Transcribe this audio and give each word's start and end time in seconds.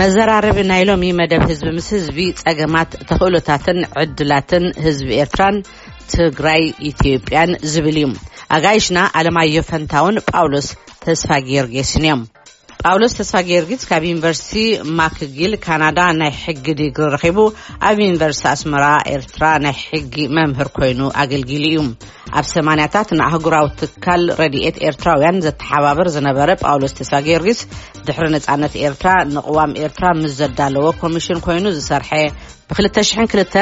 መዘራረቢ 0.00 0.58
ናይ 0.70 0.82
ሎሚ 0.88 1.04
መደብ 1.18 1.42
ህዝቢ 1.48 1.66
ምስ 1.76 1.88
ህዝቢ 1.96 2.18
ፀገማት 2.42 2.90
ተኽእሎታትን 3.08 3.78
ዕድላትን 4.02 4.64
ህዝቢ 4.84 5.08
ኤርትራን 5.24 5.56
ትግራይ 6.12 6.62
ኢትዮጵያን 6.90 7.50
ዝብል 7.72 7.98
እዩ 8.02 8.06
ኣጋይሽና 8.56 8.98
ኣለማዮ 9.20 9.56
ፈንታውን 9.70 10.20
ጳውሎስ 10.32 10.68
ተስፋ 11.04 11.28
ጌርጌስን 11.48 12.04
እዮም 12.06 12.22
ጳውሎስ 12.84 13.14
ተሳጌርጊስ 13.18 13.82
ካብ 13.88 14.02
ዩኒቨርሲቲ 14.10 14.52
ማክጊል 14.98 15.52
ካናዳ 15.64 15.98
ናይ 16.20 16.30
ሕጊ 16.42 16.64
ዲግሪ 16.78 17.06
ረኺቡ 17.14 17.38
ኣብ 17.88 17.96
ዩኒቨርስቲ 18.06 18.44
ኣስመራ 18.52 18.84
ኤርትራ 19.14 19.42
ናይ 19.64 19.74
ሕጊ 19.88 20.14
መምህር 20.36 20.68
ኮይኑ 20.76 21.00
ኣገልጊሊ 21.22 21.64
እዩ 21.70 21.78
ኣብ 22.40 22.44
ሰማንያታት 22.54 23.08
ንኣህጉራዊ 23.18 23.66
ትካል 23.80 24.22
ረድኤት 24.40 24.76
ኤርትራውያን 24.90 25.42
ዘተሓባብር 25.46 26.08
ዝነበረ 26.16 26.50
ጳውሎስ 26.64 26.96
ተሳጌርጊስ 27.00 27.60
ድሕሪ 28.06 28.26
ነፃነት 28.36 28.74
ኤርትራ 28.86 29.08
ንቕዋም 29.34 29.72
ኤርትራ 29.84 30.04
ምስ 30.22 30.32
ዘዳለዎ 30.40 30.86
ኮሚሽን 31.04 31.40
ኮይኑ 31.48 31.64
ዝሰርሐ 31.78 32.10
ብ22 32.78 33.58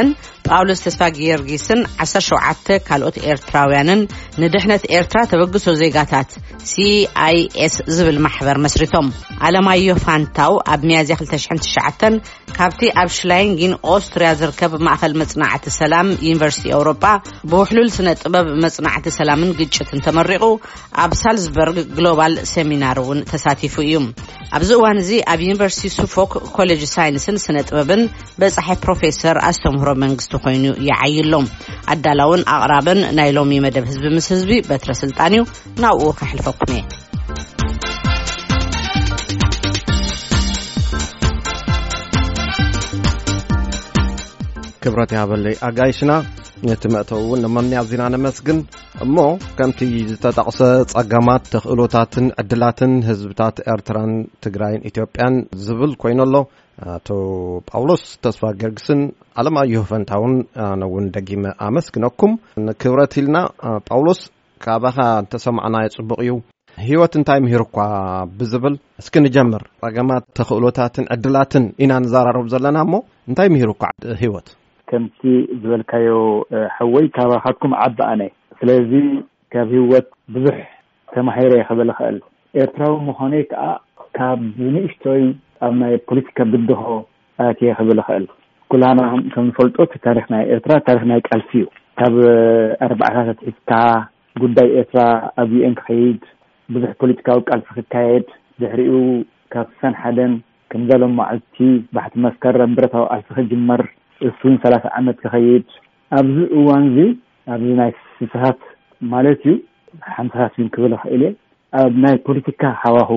ጳውሎስ 0.48 0.80
ተስፋ 0.84 1.00
ጊዮርጊስን 1.16 1.80
17 2.02 2.68
ካልኦት 2.88 3.16
ኤርትራውያንን 3.30 4.00
ንድሕነት 4.42 4.82
ኤርትራ 4.96 5.20
ተበግሶ 5.30 5.66
ዜጋታት 5.80 6.30
ሲኣይ 6.70 7.36
ስ 7.74 7.86
ዝብል 7.96 8.18
ማሕበር 8.26 8.58
መስሪቶም 8.66 9.06
ኣለማዮ 9.46 9.88
ፋንታው 10.04 10.52
ኣብ 10.74 10.82
ሚያዝያ 10.90 11.16
29 11.22 12.06
ካብቲ 12.58 12.82
ኣብ 13.02 13.10
ሽላይንጊን 13.18 13.74
ኣስትሪያ 13.94 14.30
ዝርከብ 14.42 14.72
ማእከል 14.88 15.12
መፅናዕቲ 15.22 15.66
ሰላም 15.80 16.08
ዩኒቨርሲቲ 16.28 16.68
አውሮጳ 16.78 17.04
ብውሕሉል 17.50 17.90
ስነ 17.96 18.08
ጥበብ 18.22 18.48
መፅናዕቲ 18.64 19.06
ሰላምን 19.18 19.52
ግጭትን 19.60 20.02
ተመሪቑ 20.06 20.44
ኣብ 21.04 21.12
ሳልስበርግ 21.22 21.78
ግሎባል 21.98 22.36
ሰሚናር 22.54 23.00
ውን 23.10 23.20
ተሳቲፉ 23.32 23.74
እዩ 23.88 23.98
ኣብዚ 24.58 24.70
እዋን 24.78 24.98
እዚ 25.04 25.10
ኣብ 25.34 25.40
ዩኒቨርሲቲ 25.48 25.88
ሱፎክ 25.98 26.32
ኮሌጅ 26.58 26.82
ሳይንስን 26.96 27.38
ስነ 27.46 27.56
ጥበብን 27.68 28.04
በፅሓ 28.40 28.68
ፌሰር 29.02 29.36
ኣስቶምህሮ 29.48 29.88
መንግስቲ 30.02 30.32
ኮይኑ 30.44 30.64
ይዓይሎም 30.86 31.44
ኣዳላውን 31.92 32.42
ኣቅራብን 32.54 33.00
ናይ 33.18 33.30
ሎሚ 33.36 33.52
መደብ 33.64 33.84
ህዝቢ 33.90 34.04
ምስህዝቢ 34.16 34.52
በትረስልጣን 34.68 35.34
እዩ 35.36 35.42
ናብኡ 35.82 36.08
ካሕልፈኩ 36.20 36.60
እ 36.72 36.82
ክብረት 44.82 45.10
ያበለይ 45.20 45.56
ኣጋይሽና 45.68 46.12
ነቲ 46.68 46.84
መእተው 46.92 47.20
ውን 47.32 47.42
መንያ 47.56 47.80
ዜና 47.90 48.04
ነመስግን 48.14 48.58
እሞ 49.04 49.16
ከምቲ 49.58 49.80
ዝተጠቕሰ 50.12 50.60
ፀጋማት 50.92 51.44
ተኽእሎታትን 51.52 52.26
ዕድላትን 52.42 52.94
ህዝብታት 53.08 53.58
ኤርትራን 53.74 54.14
ትግራይን 54.46 54.84
ኢትዮጵያን 54.90 55.36
ዝብል 55.66 55.92
ኮይኑሎ 56.04 56.34
ኣቶ 56.94 57.08
ጳውሎስ 57.70 58.02
ተስፋ 58.24 58.42
ገርግስን 58.60 59.00
ኣለማኣዮ 59.40 59.80
ፈንታውን 59.90 60.34
ነውን 60.82 61.06
ደጊመ 61.16 61.42
ኣመስኪነኩም 61.68 62.32
ንክብረት 62.66 63.14
ኢልና 63.22 63.38
ጳውሎስ 63.88 64.20
ካባኻ 64.66 64.98
እንተሰማዕናየፅቡቕ 65.22 66.18
እዩ 66.24 66.32
ሂይወት 66.86 67.12
እንታይ 67.20 67.38
ምሂሩኳ 67.46 67.76
ብዝብል 68.38 68.74
እስኪ 69.02 69.14
ንጀምር 69.24 69.62
ፀገማት 69.84 70.24
ተኽእሎታትን 70.38 71.08
ዕድላትን 71.14 71.64
ኢና 71.84 71.92
ንዛራረቡ 72.04 72.44
ዘለና 72.54 72.78
እሞ 72.86 72.94
እንታይ 73.30 73.48
ምሂሩ 73.54 73.70
ኳ 73.82 73.90
ሂይወት 74.22 74.48
ከምቲ 74.90 75.22
ዝበልካዮ 75.62 76.08
ሕወይ 76.76 77.06
ካባካትኩም 77.16 77.72
ዓቢኣነይ 77.86 78.30
ስለዚ 78.60 78.92
ካብ 79.54 79.68
ህወት 79.78 80.06
ብዙሕ 80.34 80.56
ተማሂረ 81.14 81.52
ይክብል 81.60 81.90
ኽእል 81.98 82.16
ኤርትራዊ 82.62 82.94
ምኾነ 83.08 83.34
ከዓ 83.50 83.66
ካብ 84.18 84.40
ንእሽቶይ 84.74 85.22
ኣብ 85.66 85.72
ናይ 85.82 85.94
ፖለቲካ 86.08 86.38
ብድሆ 86.52 86.80
ኣኬ 87.46 87.60
ክብል 87.78 87.98
ይኽእል 88.02 88.26
ኩልና 88.72 89.00
ከም 89.32 89.46
ዝፈልጦ 89.54 89.76
ታሪክ 90.06 90.26
ናይ 90.34 90.42
ኤርትራ 90.54 90.72
ታሪክ 90.88 91.04
ናይ 91.10 91.20
ቃልሲ 91.28 91.50
እዩ 91.60 91.66
ካብ 92.00 92.14
ኣርባዕታት 92.86 93.28
ኣትሒትካ 93.34 93.70
ጉዳይ 94.42 94.68
ኤርትራ 94.80 95.00
ኣብ 95.42 95.50
ዩአን 95.58 95.74
ክኸይድ 95.78 96.20
ብዙሕ 96.74 96.90
ፖለቲካዊ 97.02 97.38
ቃልፊ 97.50 97.66
ክካየድ 97.78 98.26
ድሕሪኡ 98.62 98.96
ካብ 99.54 99.68
ሳን 99.80 99.94
ሓደን 100.02 100.32
ክምዘለም 100.72 101.12
ማዓልቲ 101.20 101.56
ባሕቲ 101.96 102.14
መስከር 102.26 102.56
ንብረታዊ 102.72 103.04
ኣልሲ 103.14 103.28
ክጅመር 103.38 103.82
እሱ 104.28 104.40
ውን 104.48 104.56
ሰላሳ 104.64 104.84
ዓመት 105.00 105.18
ክኸይድ 105.24 105.66
ኣብዚ 106.18 106.36
እዋን 106.60 106.82
እዚ 106.90 106.98
ኣብዚ 107.54 107.68
ናይ 107.82 107.92
ስሳታት 108.20 108.60
ማለት 109.14 109.42
እዩ 109.48 109.54
ሓምሳታት 110.16 110.54
ን 110.66 110.70
ክብል 110.76 110.92
ይኽእል 110.98 111.22
እየ 111.28 111.34
ኣብ 111.82 111.94
ናይ 112.06 112.16
ፖለቲካ 112.28 112.62
ሃዋኽ 112.82 113.10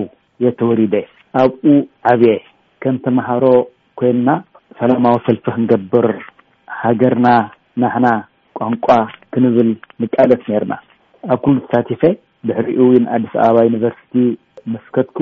የ 0.44 0.50
ተወሪደ 0.60 0.94
ኣብኡ 1.40 1.64
ዓብየ 2.12 2.32
ከም 2.84 2.96
ተምሃሮ 3.04 3.44
ኮይና 4.00 4.30
ሰላማዊ 4.80 5.16
ሰልፊ 5.28 5.46
ክንገብር 5.56 6.08
ሃገርና 6.82 7.28
ናሕና 7.82 8.08
ቋንቋ 8.58 8.88
ክንብል 9.34 9.70
ንቃለት 10.04 10.42
ነርና 10.52 10.74
ኣብ 11.34 11.40
ኩሉ 11.46 11.56
ተሳቲፈ 11.68 12.02
ድሕሪኡ 12.48 12.78
እውን 12.86 13.04
ኣዲስ 13.16 13.34
ኣበባ 13.46 13.64
ዩኒቨርሲቲ 13.70 14.14
መስከትኩ 14.76 15.18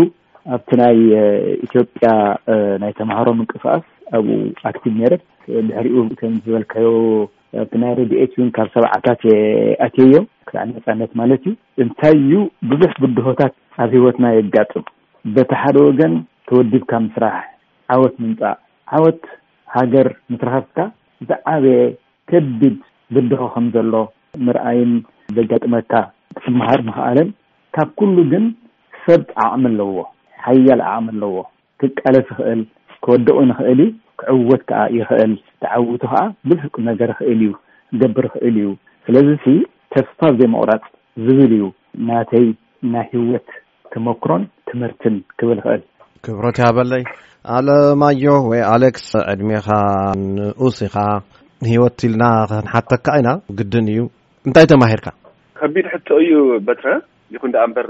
ኣብቲ 0.56 0.70
ናይ 0.82 0.96
ኢትዮጵያ 1.68 2.10
ናይ 2.84 2.92
ተምሃሮ 3.00 3.28
ምንቅስቃስ 3.40 3.86
ኣብኡ 4.18 4.38
ኣክቲቭ 4.70 4.92
ሜረ 5.00 5.14
ድሕሪኡ 5.70 6.00
ከም 6.22 6.34
ዝበልካዮ 6.46 6.88
ኣቲ 7.64 7.72
ናይ 7.84 7.94
ረድኤት 8.00 8.34
ውን 8.40 8.50
ካብ 8.56 8.68
ሰብዓታት 8.78 9.22
ኣት 9.88 9.96
እዮም 10.08 10.26
ክብዕ 10.50 10.70
መፃነት 10.76 11.12
ማለት 11.22 11.44
እዩ 11.50 11.54
እንታይ 11.86 12.14
እዩ 12.24 12.34
ብዙሕ 12.72 12.92
ብድሆታት 13.04 13.54
ኣብ 13.84 13.92
ሂወትና 13.98 14.26
የጋጥም 14.38 14.84
በቲ 15.36 15.50
ሓደ 15.62 15.78
ወገን 15.88 16.14
ተወዲብካ 16.48 16.92
ምስራሕ 17.06 17.38
ዓወት 17.94 18.14
ምንፃእ 18.24 18.56
ዓወት 18.98 19.22
ሃገር 19.76 20.08
ምስረኸፍካ 20.32 20.78
ዝዓበየ 21.30 21.82
ከቢድ 22.30 22.76
ብድሆ 23.14 23.42
ከም 23.54 23.66
ዘሎ 23.76 23.96
ምርኣይን 24.48 24.92
ዘጋጥመካ 25.38 25.92
ትምሃር 26.44 26.82
ምክኣልን 26.88 27.30
ካብ 27.76 27.90
ኩሉ 28.00 28.18
ግን 28.32 28.46
ሰብ 29.06 29.24
ኣቅሚ 29.46 29.64
ኣለዎ 29.72 29.98
ሓያል 30.46 30.82
ዓቅሚ 30.94 31.08
ኣለዎ 31.16 31.34
ክቃለስ 31.82 32.28
ይክእል 32.34 32.62
ክወደቁ 33.06 33.38
ንክእልዩ 33.52 33.90
ክዕወት 34.22 34.64
ከዓ 34.70 34.80
ይክእል 34.98 35.34
ተዓውቱ 35.64 36.02
ከዓ 36.14 36.22
ብልሕቅ 36.50 36.76
ነገር 36.90 37.12
ክእል 37.20 37.40
እዩ 37.48 37.52
ክገብር 37.92 38.26
ክእል 38.36 38.56
እዩ 38.62 38.68
ስለዚ 39.08 39.30
ተስፋ 39.94 40.20
ዘይመቁራፅ 40.40 40.86
ዝብል 41.26 41.44
እዩ 41.60 41.66
ናተይ 42.10 42.48
ናይ 42.94 43.08
ህወት 43.14 43.48
ተመክሮን 43.94 44.44
ትምህርትን 44.70 45.16
ክብል 45.40 45.58
ይኽእል 45.62 45.82
ክብሮት 46.26 46.58
ያበለይ 46.64 47.04
ኣለማዮ 47.58 48.26
ወይ 48.52 48.62
ኣሌክስ 48.74 49.06
ዕድሜኻ 49.32 49.68
ንኡሲኻ 50.36 50.96
ንሂወት 51.64 52.02
ኢልና 52.08 52.24
ክንሓተካ 52.50 53.06
ኢና 53.22 53.30
ግድን 53.60 53.88
እዩ 53.94 54.02
እንታይ 54.48 54.66
ተማሂርካ 54.74 55.08
ከቢድ 55.60 55.86
ሕቶ 55.94 56.08
እዩ 56.24 56.34
በትር 56.68 56.92
ይኹን 57.36 57.54
ዳኣ 57.56 57.64
እምበር 57.70 57.90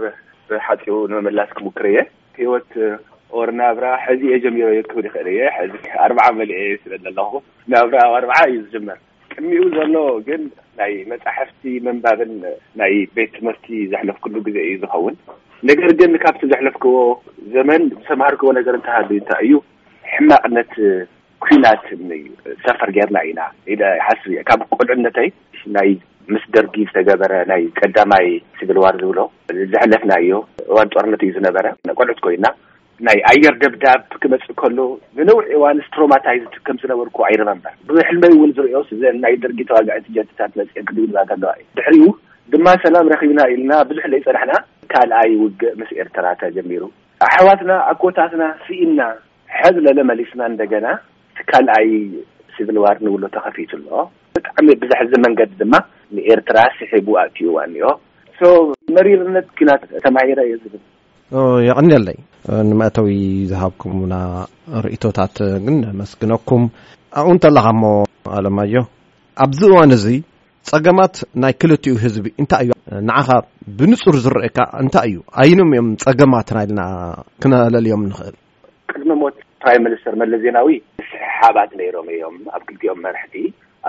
ብሓፂኡ 0.51 0.95
ንምምላስ 1.11 1.49
ክምክር 1.57 1.85
እየ 1.91 1.97
ሂወት 2.39 2.71
ኦር 3.39 3.49
ናብራ 3.59 3.85
ሕዚ 4.05 4.21
እየ 4.29 4.37
ጀሚሮዮ 4.45 4.79
ክብሪ 4.89 5.05
ይክእል 5.07 5.27
እየ 5.33 5.41
ሕዚ 5.57 5.73
ኣርባዓ 6.05 6.27
መሊኤ 6.39 6.61
ይስለ 6.71 6.91
ዘለኹ 7.03 7.31
ናብራኣዊ 7.73 8.05
ኣርባዓ 8.19 8.39
እዩ 8.51 8.59
ዝጀመር 8.65 8.99
ቅድሚኡ 9.33 9.63
ዘሎ 9.75 9.95
ግን 10.29 10.41
ናይ 10.79 10.93
መፃሕፍቲ 11.11 11.63
ምንባብን 11.87 12.33
ናይ 12.81 12.95
ቤት 13.17 13.31
ትምህርቲ 13.37 13.67
ዘሕለፍ 13.93 14.17
ኩሉ 14.23 14.35
ግዜ 14.47 14.57
እዩ 14.69 14.73
ዝኸውን 14.85 15.15
ነገር 15.67 15.91
ግን 15.99 16.11
ካብቲ 16.23 16.41
ዘሕለፍክቦ 16.51 16.97
ዘመን 17.55 17.81
ዝተማሃርከቦ 17.95 18.49
ነገር 18.57 18.73
እንተሃዱ 18.77 19.09
እንታይ 19.17 19.41
እዩ 19.47 19.53
ሕማቅነት 20.13 20.71
ኩናት 21.45 21.83
ሰፈር 22.65 22.89
ጌይርና 22.95 23.17
ኢና 23.29 23.41
ኢለ 23.73 23.81
ሓስ 24.05 24.21
እየ 24.29 24.37
ካብ 24.49 24.61
ቆልዕነተይ 24.77 25.27
ናይ 25.77 25.89
ምስ 26.33 26.43
ደርጊ 26.55 26.75
ዝተገበረ 26.89 27.33
ናይ 27.51 27.61
ቀዳማይ 27.79 28.27
ስግል 28.57 28.77
ዋር 28.85 28.95
ዝብሎ 29.01 29.19
ዘሕለፍና 29.73 30.11
እዮ 30.23 30.31
እዋን 30.69 30.91
ጦርነት 30.93 31.21
እዩ 31.27 31.31
ዝነበረቆልዑት 31.37 32.19
ኮይና 32.27 32.47
ናይ 33.07 33.17
ኣየር 33.31 33.53
ደብዳብ 33.63 34.01
ክመፅእ 34.23 34.55
ከሎ 34.61 34.77
ብነውዒ 35.17 35.45
እዋንስ 35.57 35.85
ትሮማታይዝት 35.93 36.55
ከም 36.67 36.77
ዝነበርኮ 36.85 37.17
ኣይረበ 37.31 37.51
ንበር 37.59 37.75
ብሕልመይ 37.91 38.33
እውን 38.37 38.51
ዝርኦስዘ 38.57 39.01
ናይ 39.23 39.35
ደርጊ 39.43 39.59
ተዋግዒትጀታት 39.71 40.51
መፅ 40.61 40.73
ኣለዋ 41.35 41.51
እዩ 41.59 41.65
ድሕሪ 41.79 41.99
ድማ 42.53 42.67
ሰላም 42.83 43.09
ረኪብና 43.11 43.41
ኢልና 43.53 43.73
ብዙሕ 43.89 44.03
ዘይ 44.11 44.21
ፅራሕና 44.27 44.53
ካልኣይ 44.91 45.31
ውግእ 45.41 45.63
ምስ 45.79 45.89
ኤርትራ 46.01 46.25
ተጀሚሩ 46.41 46.83
ኣሕዋትና 47.27 47.71
ኣኮታትና 47.91 48.43
ስኢና 48.65 48.99
ሕዚ 49.59 49.75
ዘሎ 49.85 49.99
መሊስና 50.09 50.41
እንደገና 50.51 50.87
እካልኣይ 51.41 51.89
ስቪል 52.55 52.77
ዋር 52.85 52.95
ንብሉ 53.05 53.23
ተከፊቱ 53.35 53.71
ኣሎ 53.77 54.03
ብጣዕሚ 54.37 54.67
ብዛሕዚ 54.83 55.13
መንገዲ 55.25 55.51
ድማ 55.61 55.75
ንኤርትራ 56.17 56.59
ሲሕቡ 56.77 57.09
ኣትዩ 57.23 57.45
እዋኒኦ 57.51 57.87
መሪርነት 58.97 59.47
ናት 59.69 59.83
ተማሂረ 60.07 60.39
እዩ 60.47 60.53
ዝብል 60.63 60.83
ይቀኒለይ 61.67 62.17
ንማእተዊ 62.69 63.09
ዝሃብኩምና 63.51 64.13
ርእቶታት 64.85 65.37
ግን 65.65 65.77
ነመስግነኩም 65.85 66.63
ኣኡ 67.21 67.27
እንተለካ 67.35 67.67
ሞ 67.81 67.91
ኣለማዮ 68.39 68.75
ኣብዚ 69.45 69.61
እዋን 69.73 69.91
እዙ 69.99 70.05
ፀገማት 70.71 71.15
ናይ 71.41 71.53
ክልትኡ 71.61 71.93
ህዝቢ 72.03 72.25
እንታይ 72.41 72.63
እዩ 72.65 72.71
ንዓኻ 73.09 73.29
ብንፁር 73.77 74.15
ዝርአካ 74.23 74.57
እንታይ 74.83 75.07
እዩ 75.09 75.17
ኣይኖም 75.41 75.69
እዮም 75.75 75.89
ፀገማትና 76.05 76.57
ኢለና 76.65 76.81
ክነለልዮም 77.43 78.03
ንኽእል 78.09 78.35
ቅድሚሞት 78.91 79.37
ፕራይም 79.63 79.83
ሚኒስተር 79.87 80.13
መለስ 80.21 80.41
ዜናዊ 80.45 80.67
ምስሓሓባት 81.01 81.71
ነይሮም 81.79 82.07
እዮም 82.15 82.35
ኣብ 82.55 82.63
ክልቲኦም 82.69 82.99
መርሕቲ 83.05 83.35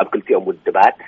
ኣብ 0.02 0.06
ክልቲኦም 0.12 0.46
ውድባት 0.50 0.98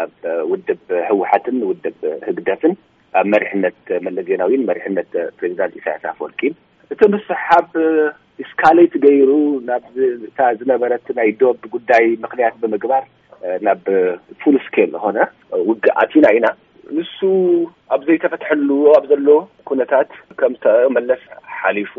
ኣብ 0.00 0.12
ውድብ 0.52 0.82
ህውሓትን 1.10 1.56
ውድብ 1.70 1.98
ህግደፍን 2.26 2.74
ኣብ 3.20 3.26
መሪሕነት 3.36 3.80
መለስ 4.08 4.26
ዜናዊን 4.32 4.66
መሪሕነት 4.72 5.10
ፕሬዚዳንት 5.38 5.74
ኢሳያስ 5.80 6.04
ኣፈወልቂን 6.12 6.54
እቲ 6.94 7.00
ምስሓብ 7.16 7.68
እስካሌይትገይሩ 8.42 9.30
ና 9.66 9.70
ዝነበረት 10.60 11.06
ናይ 11.18 11.30
ዶብ 11.40 11.58
ጉዳይ 11.74 12.04
ምክንያት 12.24 12.54
ብምግባር 12.62 13.04
ናብ 13.66 13.84
ፉል 14.40 14.56
ስኪል 14.66 14.90
ኮነ 15.04 15.18
ውግኣት 15.68 16.10
ዩና 16.16 16.26
ኢና 16.36 16.46
ንሱ 16.96 17.18
ኣብ 17.94 18.00
ዘይተፈትሐልዎ 18.08 18.82
ኣብ 18.98 19.04
ዘሎዎ 19.10 19.36
ኩነታት 19.70 20.10
ከም 20.40 20.52
ዝተመለስ 20.62 21.22
ሓሊፉ 21.58 21.94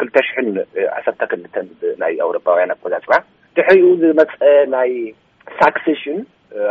ክልተ 0.00 0.16
ሽሕን 0.26 0.48
ዓሰርተ 0.96 1.20
ክልተን 1.32 1.68
ናይ 2.02 2.14
ኣውሮፓውያን 2.26 2.72
ኣብ 2.74 2.78
ኮዛፅማ 2.84 3.14
ድሕሪኡ 3.58 3.88
ዝመፀ 4.02 4.36
ናይ 4.76 4.90
ሳክሴሽን 5.58 6.20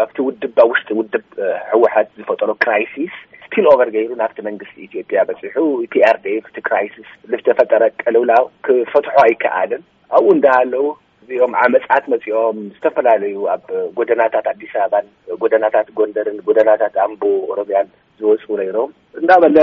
ኣብቲ 0.05 0.17
ውድብ 0.27 0.55
ኣብ 0.63 0.69
ውሽጢ 0.71 0.89
ውድብ 0.99 1.23
ሕወሓት 1.71 2.09
ዝፈጠሮ 2.19 2.49
ክራይሲስ 2.63 3.13
ስቲል 3.45 3.65
ኦቨር 3.73 3.89
ገይሩ 3.95 4.11
ናብቲ 4.21 4.37
መንግስቲ 4.49 4.75
ኢትዮጵያ 4.87 5.19
በፂሑ 5.29 5.57
ፒኣርዴ 5.93 6.25
እቲ 6.41 6.57
ክራይሲስ 6.67 7.07
ዝተፈጠረ 7.31 7.83
ቀልውላ 8.03 8.33
ክፈትሖ 8.67 9.15
ኣይከኣልን 9.25 9.81
ኣብኡ 10.17 10.27
እንዳህለዉ 10.37 10.83
እዚኦም 11.23 11.53
ዓመፅት 11.63 12.03
መፂኦም 12.13 12.57
ዝተፈላለዩ 12.75 13.35
ኣብ 13.53 13.65
ጎደናታት 13.97 14.45
ኣዲስ 14.53 14.73
ኣበባን 14.83 15.07
ጎደናታት 15.41 15.87
ጎንደርን 15.99 16.37
ጎደናታት 16.47 16.95
ኣንቦ 17.05 17.23
ኦሮምያን 17.53 17.87
ዝወፅ 18.21 18.43
ነይሮም 18.61 18.89
እዳበለ 19.19 19.57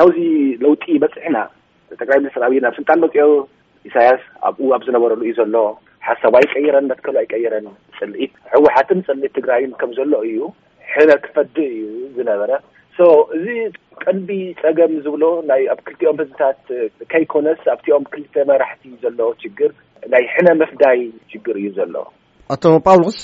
ናብዚ 0.00 0.18
ለውጢ 0.64 0.84
ይበፂሕና 0.96 1.38
ትግራይ 2.02 2.18
ሚኒስትር 2.22 2.44
ኣብዩ 2.48 2.58
ናብ 2.66 2.74
ስንታን 2.78 3.02
መፂኦ 3.04 3.26
ኢሳያስ 3.88 4.22
ኣብኡ 4.48 4.68
ኣብ 4.76 4.82
ዝነበረሉ 4.88 5.20
እዩ 5.26 5.34
ዘሎ 5.40 5.56
ሓሳብ 6.06 6.34
ኣይቀየረን 6.40 6.88
መትከሉ 6.92 7.14
ኣይቀየረን 7.22 7.66
ፅልኢት 7.98 8.32
ሕወሓትን 8.54 9.00
ፅልኢት 9.08 9.32
ትግራይን 9.38 9.72
ከም 9.80 9.90
ዘሎ 9.98 10.12
እዩ 10.30 10.40
ሕረ 10.92 11.10
ክፈዲ 11.24 11.56
እዩ 11.74 11.86
ዝነበረ 12.18 12.50
ሶ 12.98 13.08
እዚ 13.36 13.46
ቀልቢ 14.02 14.28
ፀገም 14.62 14.92
ዝብሎ 15.04 15.24
ናይ 15.50 15.62
ኣብ 15.72 15.80
ክልቲኦም 15.86 16.18
ህዝታት 16.22 16.60
ከይኮነስ 17.12 17.60
ኣብቲኦም 17.74 18.04
ክልተ 18.14 18.34
መራሕቲ 18.50 18.84
ዘሎ 19.02 19.18
ችግር 19.42 19.70
ናይ 20.12 20.24
ሕነ 20.34 20.48
መፍዳይ 20.62 20.98
ጅግር 21.30 21.56
እዩ 21.60 21.66
ዘሎ 21.78 21.94
ኣቶ 22.54 22.62
ጳውልክስ 22.86 23.20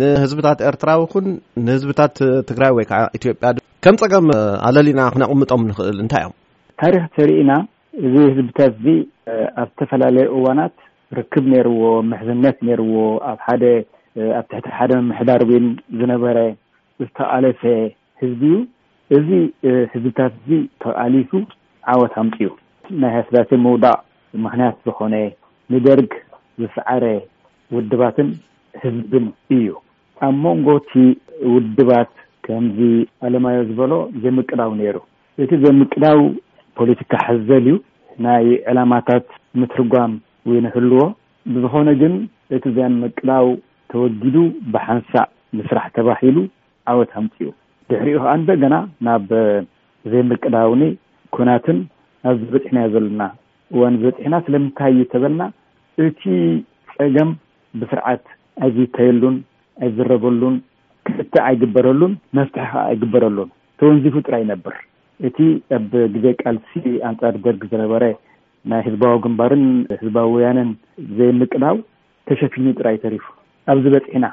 ንህዝብታት 0.00 0.58
ኤርትራዊኩን 0.70 1.26
ንህዝብታት 1.66 2.14
ትግራይ 2.48 2.72
ወይ 2.76 2.84
ከዓ 2.90 3.00
ኢትዮጵያ 3.18 3.48
ከም 3.84 3.96
ፀገም 4.02 4.26
ኣለሊና 4.68 5.00
ክነቕምጦም 5.14 5.64
ንኽእል 5.70 5.98
እንታይ 6.04 6.22
እዮም 6.26 6.34
ታሪክ 6.82 7.04
ተርኢና 7.16 7.52
እዚ 8.04 8.14
ህዝብታት 8.30 8.72
እዚ 8.78 8.86
ኣብ 9.62 9.68
ዝተፈላለዩ 9.72 10.26
እዋናት 10.38 10.76
ርክብ 11.18 11.44
ነይርዎ 11.54 11.82
መሕዝነት 12.12 12.56
ነርዎ 12.68 12.94
ኣብ 13.30 13.38
ሓደ 13.48 13.64
ኣብ 14.38 14.46
ትሕቲ 14.50 14.66
ሓደ 14.78 14.90
መምሕዳር 15.02 15.42
ውን 15.50 15.66
ዝነበረ 16.00 16.38
ዝተቃለፈ 17.02 17.62
ህዝቢ 18.22 18.42
እዩ 19.16 19.18
እዚ 19.18 19.28
ህዝብታት 19.92 20.32
እዚ 20.40 20.48
ተቃሊሱ 20.84 21.30
ዓወት 21.92 22.14
ኣምፅ 22.22 22.36
እዩ 22.46 22.50
ናይ 23.02 23.12
ሃስዳሴ 23.18 23.50
ምውዳቅ 23.66 23.98
ምክንያት 24.46 24.76
ዝኮነ 24.88 25.14
ንደርግ 25.72 26.12
ዝሰዓረ 26.62 27.04
ውድባትን 27.76 28.28
ህዝብን 28.82 29.26
እዩ 29.56 29.66
ኣብ 30.26 30.34
መንጎእቲ 30.44 30.92
ውድባት 31.54 32.12
ከምዚ 32.46 32.78
ኣለማዮ 33.26 33.58
ዝበሎ 33.68 33.92
ዘይምቅዳው 34.22 34.70
ነይሩ 34.80 34.96
እቲ 35.42 35.50
ዘይምቅዳው 35.64 36.20
ፖለቲካ 36.78 37.12
ሓዘል 37.26 37.60
እዩ 37.70 37.76
ናይ 38.24 38.46
ዕላማታት 38.70 39.26
ምትርጓም 39.60 40.12
ወይንህልዎ 40.48 41.00
ብዝኮነ 41.54 41.88
ግን 42.00 42.14
እቲ 42.56 42.64
ዘን 42.76 42.94
ምቅዳው 43.02 43.46
ተወጊዱ 43.92 44.36
ብሓንሳእ 44.74 45.28
ምስራሕ 45.58 45.86
ተባሂሉ 45.96 46.36
ዓወት 46.92 47.10
ኣምፂኡ 47.20 47.48
ድሕሪኡ 47.90 48.16
ከዓ 48.24 48.30
እንደገና 48.40 48.74
ናብ 49.06 49.30
ዘይምቅዳውኒ 50.12 50.82
ኩናትን 51.36 51.78
ናብዝበፂሕናዮ 52.24 52.86
ዘለና 52.94 53.22
እዋን 53.72 53.94
በፂሕና 54.02 54.34
ስለምንታይ 54.46 54.90
እዩ 54.94 55.02
ተበልና 55.12 55.42
እቲ 56.06 56.22
ፀገም 56.96 57.30
ብስርዓት 57.80 58.24
ኣይዝይተየሉን 58.64 59.36
ኣይዘረበሉን 59.84 60.56
ክፍተ 61.06 61.32
ኣይግበረሉን 61.48 62.12
መፍትሒ 62.36 62.64
ከዓ 62.72 62.82
ኣይግበረሉን 62.90 63.48
ተወንዚፉ 63.80 64.14
ጥራይ 64.26 64.42
ይነብር 64.44 64.76
እቲ 65.28 65.38
ኣብ 65.76 65.90
ግዜ 66.14 66.26
ቃልሲ 66.42 66.72
ኣንፃር 67.08 67.34
ደርግ 67.44 67.62
ዝነበረ 67.72 68.04
ናይ 68.70 68.80
ህዝባዊ 68.86 69.16
ግንባርን 69.24 69.64
ህዝባዊ 70.02 70.28
ውያንን 70.36 70.70
ዘይምቅዳው 71.18 71.78
ተሸፊኒ 72.28 72.66
ጥራይ 72.78 72.96
ተሪፉ 73.04 73.24
ኣብዚ 73.72 73.84
በፂሕና 73.94 74.26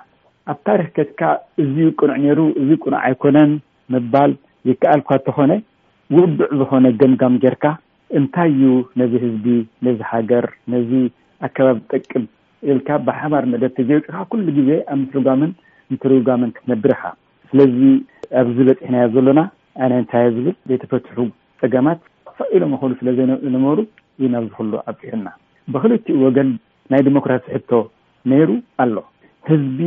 ኣብ 0.51 0.59
ታሪክ 0.67 0.87
ከትካ 0.97 1.19
እዝዩ 1.63 1.87
ቁኑዕ 1.99 2.15
ነይሩ 2.25 2.39
እዝ 2.61 2.69
ቁኑዕ 2.83 2.99
ኣይኮነን 3.07 3.51
ምባል 3.93 4.31
ይከኣልካ 4.69 5.09
እተኾነ 5.19 5.51
ውድዕ 6.15 6.49
ዝኮነ 6.59 6.85
ገምጋም 7.01 7.35
ጌርካ 7.43 7.63
እንታይ 8.17 8.49
እዩ 8.53 8.63
ነዚ 8.99 9.13
ህዝቢ 9.25 9.45
ነዚ 9.85 9.97
ሃገር 10.11 10.45
ነዚ 10.73 10.89
ኣከባቢ 11.45 11.75
ዝጠቅም 11.91 12.23
ኢልካ 12.71 12.87
ብሓባር 13.07 13.43
መደብ 13.51 13.71
ተዘፅካ 13.77 14.15
ኩሉ 14.31 14.45
ግዜ 14.57 14.69
ኣብ 14.93 14.97
ምትሪጓምን 15.03 15.51
ንትሪጓምን 15.93 16.49
ክትነብረካ 16.57 17.01
ስለዚ 17.49 17.77
ኣብዚ 18.41 18.57
በፂሕናዮ 18.67 19.05
ዘሎና 19.15 19.41
ዓይነ 19.81 19.93
እንታዮ 20.01 20.27
ዝብል 20.35 20.55
ዘይተፈትሑ 20.69 21.17
ፀገማት 21.61 21.99
ፈቂሎም 22.39 22.73
ይኽእሉ 22.75 22.91
ስለዘይነመበሩ 22.99 23.79
እዩ 24.19 24.27
ናብ 24.33 24.43
ዝክሉ 24.51 24.73
ኣፅሑና 24.91 25.27
ብክልትኡ 25.73 26.15
ወገን 26.25 26.49
ናይ 26.93 27.01
ዲሞክራሲ 27.09 27.45
ሕቶ 27.55 27.71
ነይሩ 28.31 28.49
ኣሎ 28.83 28.95
ህዝቢ 29.49 29.79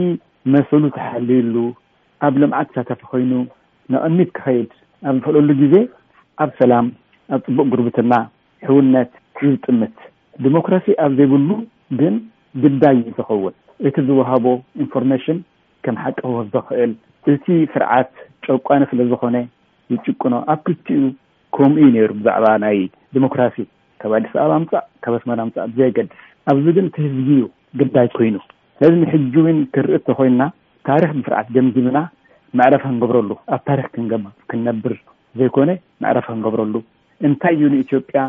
መሰሉ 0.54 0.82
ተሓልዩሉ 0.96 1.56
ኣብ 2.26 2.34
ልምዓት 2.42 2.68
ተሳተፊ 2.74 3.02
ኮይኑ 3.12 3.32
ንቐሚት 3.92 4.30
ክኸይድ 4.36 4.70
ኣብ 5.10 5.16
ዝፈለሉ 5.22 5.48
ግዜ 5.62 5.74
ኣብ 6.44 6.50
ሰላም 6.60 6.86
ኣብ 7.32 7.40
ፅቡቅ 7.46 7.66
ጉርብትና 7.72 8.12
ሕውነት 8.68 9.12
እዝጥምት 9.42 9.96
ዴሞክራሲ 10.44 10.86
ኣብ 11.04 11.12
ዘይብሉ 11.18 11.50
ግን 12.00 12.14
ግዳይ 12.62 12.96
ዩዝኸውን 13.08 13.54
እቲ 13.88 13.94
ዝወሃቦ 14.08 14.44
ኢንፎርሜሽን 14.82 15.38
ከም 15.84 15.96
ሓቂ 16.02 16.16
ክቦ 16.22 16.34
ዝኽእል 16.52 16.92
እቲ 17.32 17.46
ስርዓት 17.74 18.12
ጨቋነ 18.46 18.82
ስለ 18.90 19.00
ዝኮነ 19.10 19.36
ይጭቅኖ 19.92 20.34
ኣብ 20.54 20.58
ክልቲኡ 20.66 21.00
ከምኡ 21.56 21.78
ነይሩ 21.96 22.10
ብዛዕባ 22.20 22.46
ናይ 22.64 22.78
ዴሞክራሲ 23.16 23.56
ካብ 24.02 24.12
ኣዲስ 24.19 24.31
በብ 24.36 24.52
ኣምፃእ 24.58 24.82
ካብ 25.04 25.14
ኣስመና 25.19 25.40
ምፃእ 25.48 25.69
ዘየገድስ 25.78 26.14
ኣብዚ 26.52 26.66
ግን 26.76 26.86
እቲ 26.90 26.96
ህዝግኡ 27.06 27.44
ግዳይ 27.81 28.08
ኮይኑ 28.16 28.36
ለዚ 28.81 28.93
ንሕጂ 29.02 29.34
እውን 29.43 29.58
ክርኢ 29.74 29.94
እተኮይኑና 29.98 30.43
ታሪክ 30.88 31.10
ብስርዓት 31.19 31.46
ጀምግምና 31.56 31.98
መዕረፈ 32.58 32.82
ክንገብረሉ 32.88 33.31
ኣብ 33.54 33.60
ታሪክ 33.69 33.88
ክንነብር 34.50 34.94
ዘይኮነ 35.38 35.70
መዕረፈ 36.04 36.26
ክንገብረሉ 36.34 36.74
እንታይ 37.26 37.54
እዩ 37.56 37.62
ንኢትዮጵያ 37.74 38.20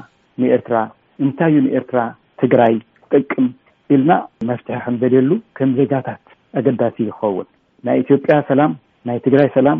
ንኤርትራ 0.41 0.75
እንታይ 1.23 1.51
ዩ 1.55 1.57
ንኤርትራ 1.65 1.99
ትግራይ 2.41 2.75
ጠቅም 3.11 3.47
ኢልና 3.95 4.11
መፍትሒ 4.49 4.75
ክንዘልየሉ 4.85 5.31
ከም 5.57 5.71
ዜጋታት 5.79 6.21
ኣገዳሲ 6.59 6.97
ይክኸውን 7.07 7.47
ናይ 7.87 7.97
ኢትዮጵያ 8.03 8.35
ሰላም 8.51 8.71
ናይ 9.07 9.17
ትግራይ 9.25 9.49
ሰላም 9.57 9.79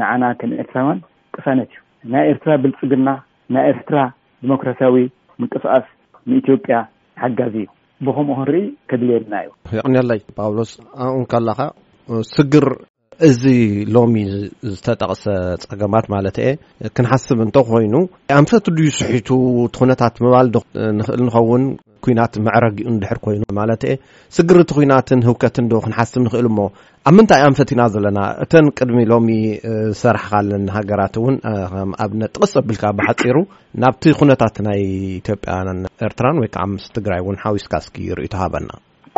ንዓና 0.00 0.24
ከም 0.40 0.50
ኤርትራውያን 0.62 0.98
ቅሳነት 1.36 1.70
እዩ 1.74 1.80
ናይ 2.14 2.24
ኤርትራ 2.32 2.50
ብልፅግና 2.64 3.08
ናይ 3.56 3.66
ኤርትራ 3.72 3.98
ዲሞክራሲያዊ 4.46 4.96
ምንቅስቃስ 5.40 5.86
ንኢትዮጵያ 6.30 6.76
ሓጋዚ 7.22 7.56
እዩ 7.64 7.70
ብከምኡክንርኢ 8.06 8.64
ከድልየልና 8.90 9.34
እዩ 9.46 9.52
ይቅኒላይ 9.78 10.20
ጳውሎስ 10.40 10.72
ኣ 11.04 11.12
ኡንከላካ 11.20 11.60
ስግር 12.34 12.66
እዚ 13.28 13.42
ሎሚ 13.94 14.14
ዝተጠቕሰ 14.72 15.24
ፀገማት 15.68 16.06
ማለት 16.14 16.36
የ 16.44 16.48
ክንሓስብ 16.96 17.38
እንተኮይኑ 17.44 17.94
ኣንፈት 18.38 18.66
ድዩ 18.76 18.88
ስሒቱ 19.00 19.28
ኩነታት 19.78 20.16
ምባል 20.24 20.48
ዶ 20.54 20.58
ንኽእል 20.98 21.22
ንከውን 21.26 21.64
ኩናት 22.06 22.34
መዕረግኡ 22.46 22.84
ንድሕር 22.96 23.18
ኮይኑ 23.26 23.42
ማለት 23.60 23.82
የ 23.90 23.94
ስግሪቲ 24.36 24.70
ኩናትን 24.78 25.20
ህውከትን 25.28 25.66
ዶ 25.72 25.80
ክንሓስብ 25.86 26.18
ንኽእል 26.26 26.48
ሞ 26.56 26.66
ኣብ 27.08 27.14
ምንታይ 27.18 27.40
ኣንፈት 27.46 27.70
ኢና 27.74 27.82
ዘለና 27.94 28.18
እተን 28.44 28.66
ቅድሚ 28.78 28.98
ሎሚ 29.12 29.28
ዝሰራሕካለን 29.64 30.64
ሃገራት 30.76 31.16
እውን 31.22 31.36
ኣብነት 32.04 32.30
ጥቅስ 32.36 32.52
ኣብልካ 32.62 32.84
ብሓፂሩ 33.00 33.36
ናብቲ 33.84 34.04
ኩነታት 34.20 34.56
ናይ 34.68 34.80
ኢትዮጵያን 35.20 35.80
ኤርትራን 36.08 36.38
ወይ 36.42 36.50
ከዓ 36.56 36.66
ምስ 36.74 36.86
ትግራይ 36.98 37.22
እውን 37.24 37.38
ሓዊስካእስኪ 37.46 37.96
ይርእቶ 38.10 38.34
ሃበና 38.42 38.70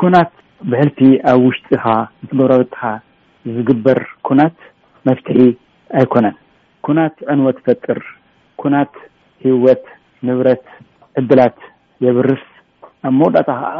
ኩናት 0.02 0.32
ብሕልቲ 0.70 1.00
ኣብ 1.32 1.40
ውሽጢኻ 1.48 1.84
ገረበትካ 2.38 2.80
ዝግበር 3.56 3.98
ኩናት 4.26 4.56
መፍትሒ 5.08 5.40
ኣይኮነን 6.00 6.36
ኩናት 6.86 7.16
ዕንወት 7.32 7.58
ፈጥር 7.66 7.98
ኩናት 8.60 8.92
ህወት 9.44 9.84
ንብረት 10.26 10.64
ዕድላት 11.20 11.56
የብርስ 12.04 12.44
ኣብ 13.08 13.12
መወዳእታ 13.20 13.50
ከዓ 13.62 13.74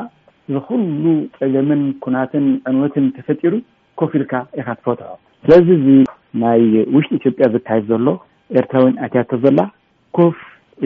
ዚኩሉ 0.55 1.05
ፀገምን 1.39 1.83
ኩናትን 2.05 2.47
ዕንወትን 2.71 3.07
ተፈጢሩ 3.17 3.55
ኮፍ 4.01 4.11
ኢልካ 4.19 4.35
ኢካ 4.61 4.69
ትፈትሖ 4.79 5.11
ስለዚ 5.45 5.67
እዚ 5.79 5.87
ናይ 6.43 6.63
ውሽጢ 6.95 7.13
ኢትዮጵያ 7.21 7.45
ዝካሂ 7.57 7.81
ዘሎ 7.91 8.09
ኤርትራውን 8.59 8.95
ኣትያቶ 9.07 9.31
ዘላ 9.45 9.61
ኮፍ 10.19 10.39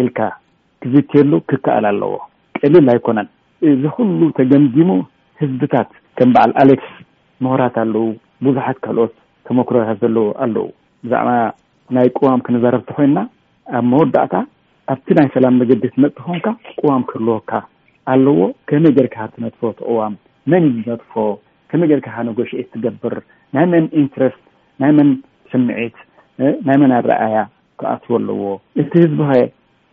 ኢልካ 0.02 0.18
ክዝትየሉ 0.84 1.32
ክከአል 1.50 1.84
ኣለዎ 1.92 2.12
ቀሊል 2.60 2.88
ኣይኮነን 2.94 3.28
እዚ 3.70 3.82
ኩሉ 3.96 4.20
ተገምዲሞ 4.38 4.90
ህዝብታት 5.42 5.90
ከም 6.18 6.30
በዓል 6.34 6.52
ኣሌክስ 6.62 6.90
ምሁራት 7.44 7.76
ኣለዉ 7.82 8.02
ቡዙሓት 8.46 8.78
ካልኦት 8.84 9.12
ተመክሮታት 9.46 9.98
ዘለዎ 10.02 10.24
ኣለዎ 10.44 10.64
ብዛዕባ 11.04 11.28
ናይ 11.96 12.08
ቅዋም 12.18 12.40
ክንዛረብቲ 12.46 12.88
ኮይኑና 12.96 13.18
ኣብ 13.78 13.84
መወዳእታ 13.92 14.34
ኣብቲ 14.92 15.08
ናይ 15.18 15.28
ሰላም 15.36 15.54
መገዲ 15.62 15.82
ትመፅኮንካ 15.94 16.46
ቅዋም 16.80 17.02
ክልወካ 17.10 17.50
ኣለዎ 18.12 18.38
ከመይ 18.70 18.92
ጌርካካ 18.98 19.26
ትነጥፎ 19.34 19.60
ተቅዋም 19.80 20.14
መን 20.52 20.64
ዝነጥፎ 20.84 21.12
ከመይ 21.72 21.88
ጌርካከ 21.92 22.16
ነጎሽዒት 22.28 22.68
ትገብር 22.74 23.16
ናይ 23.56 23.66
መን 23.72 23.84
ኢንትረስት 24.02 24.42
ናይ 24.82 24.92
መን 24.98 25.10
ስምዒት 25.52 25.96
ናይ 26.68 26.76
መን 26.82 26.94
ኣረኣያ 27.00 27.36
ክኣትዎ 27.80 28.14
ኣለዎ 28.20 28.42
እቲ 28.82 28.90
ህዝቢ 29.04 29.18
ኸ 29.28 29.32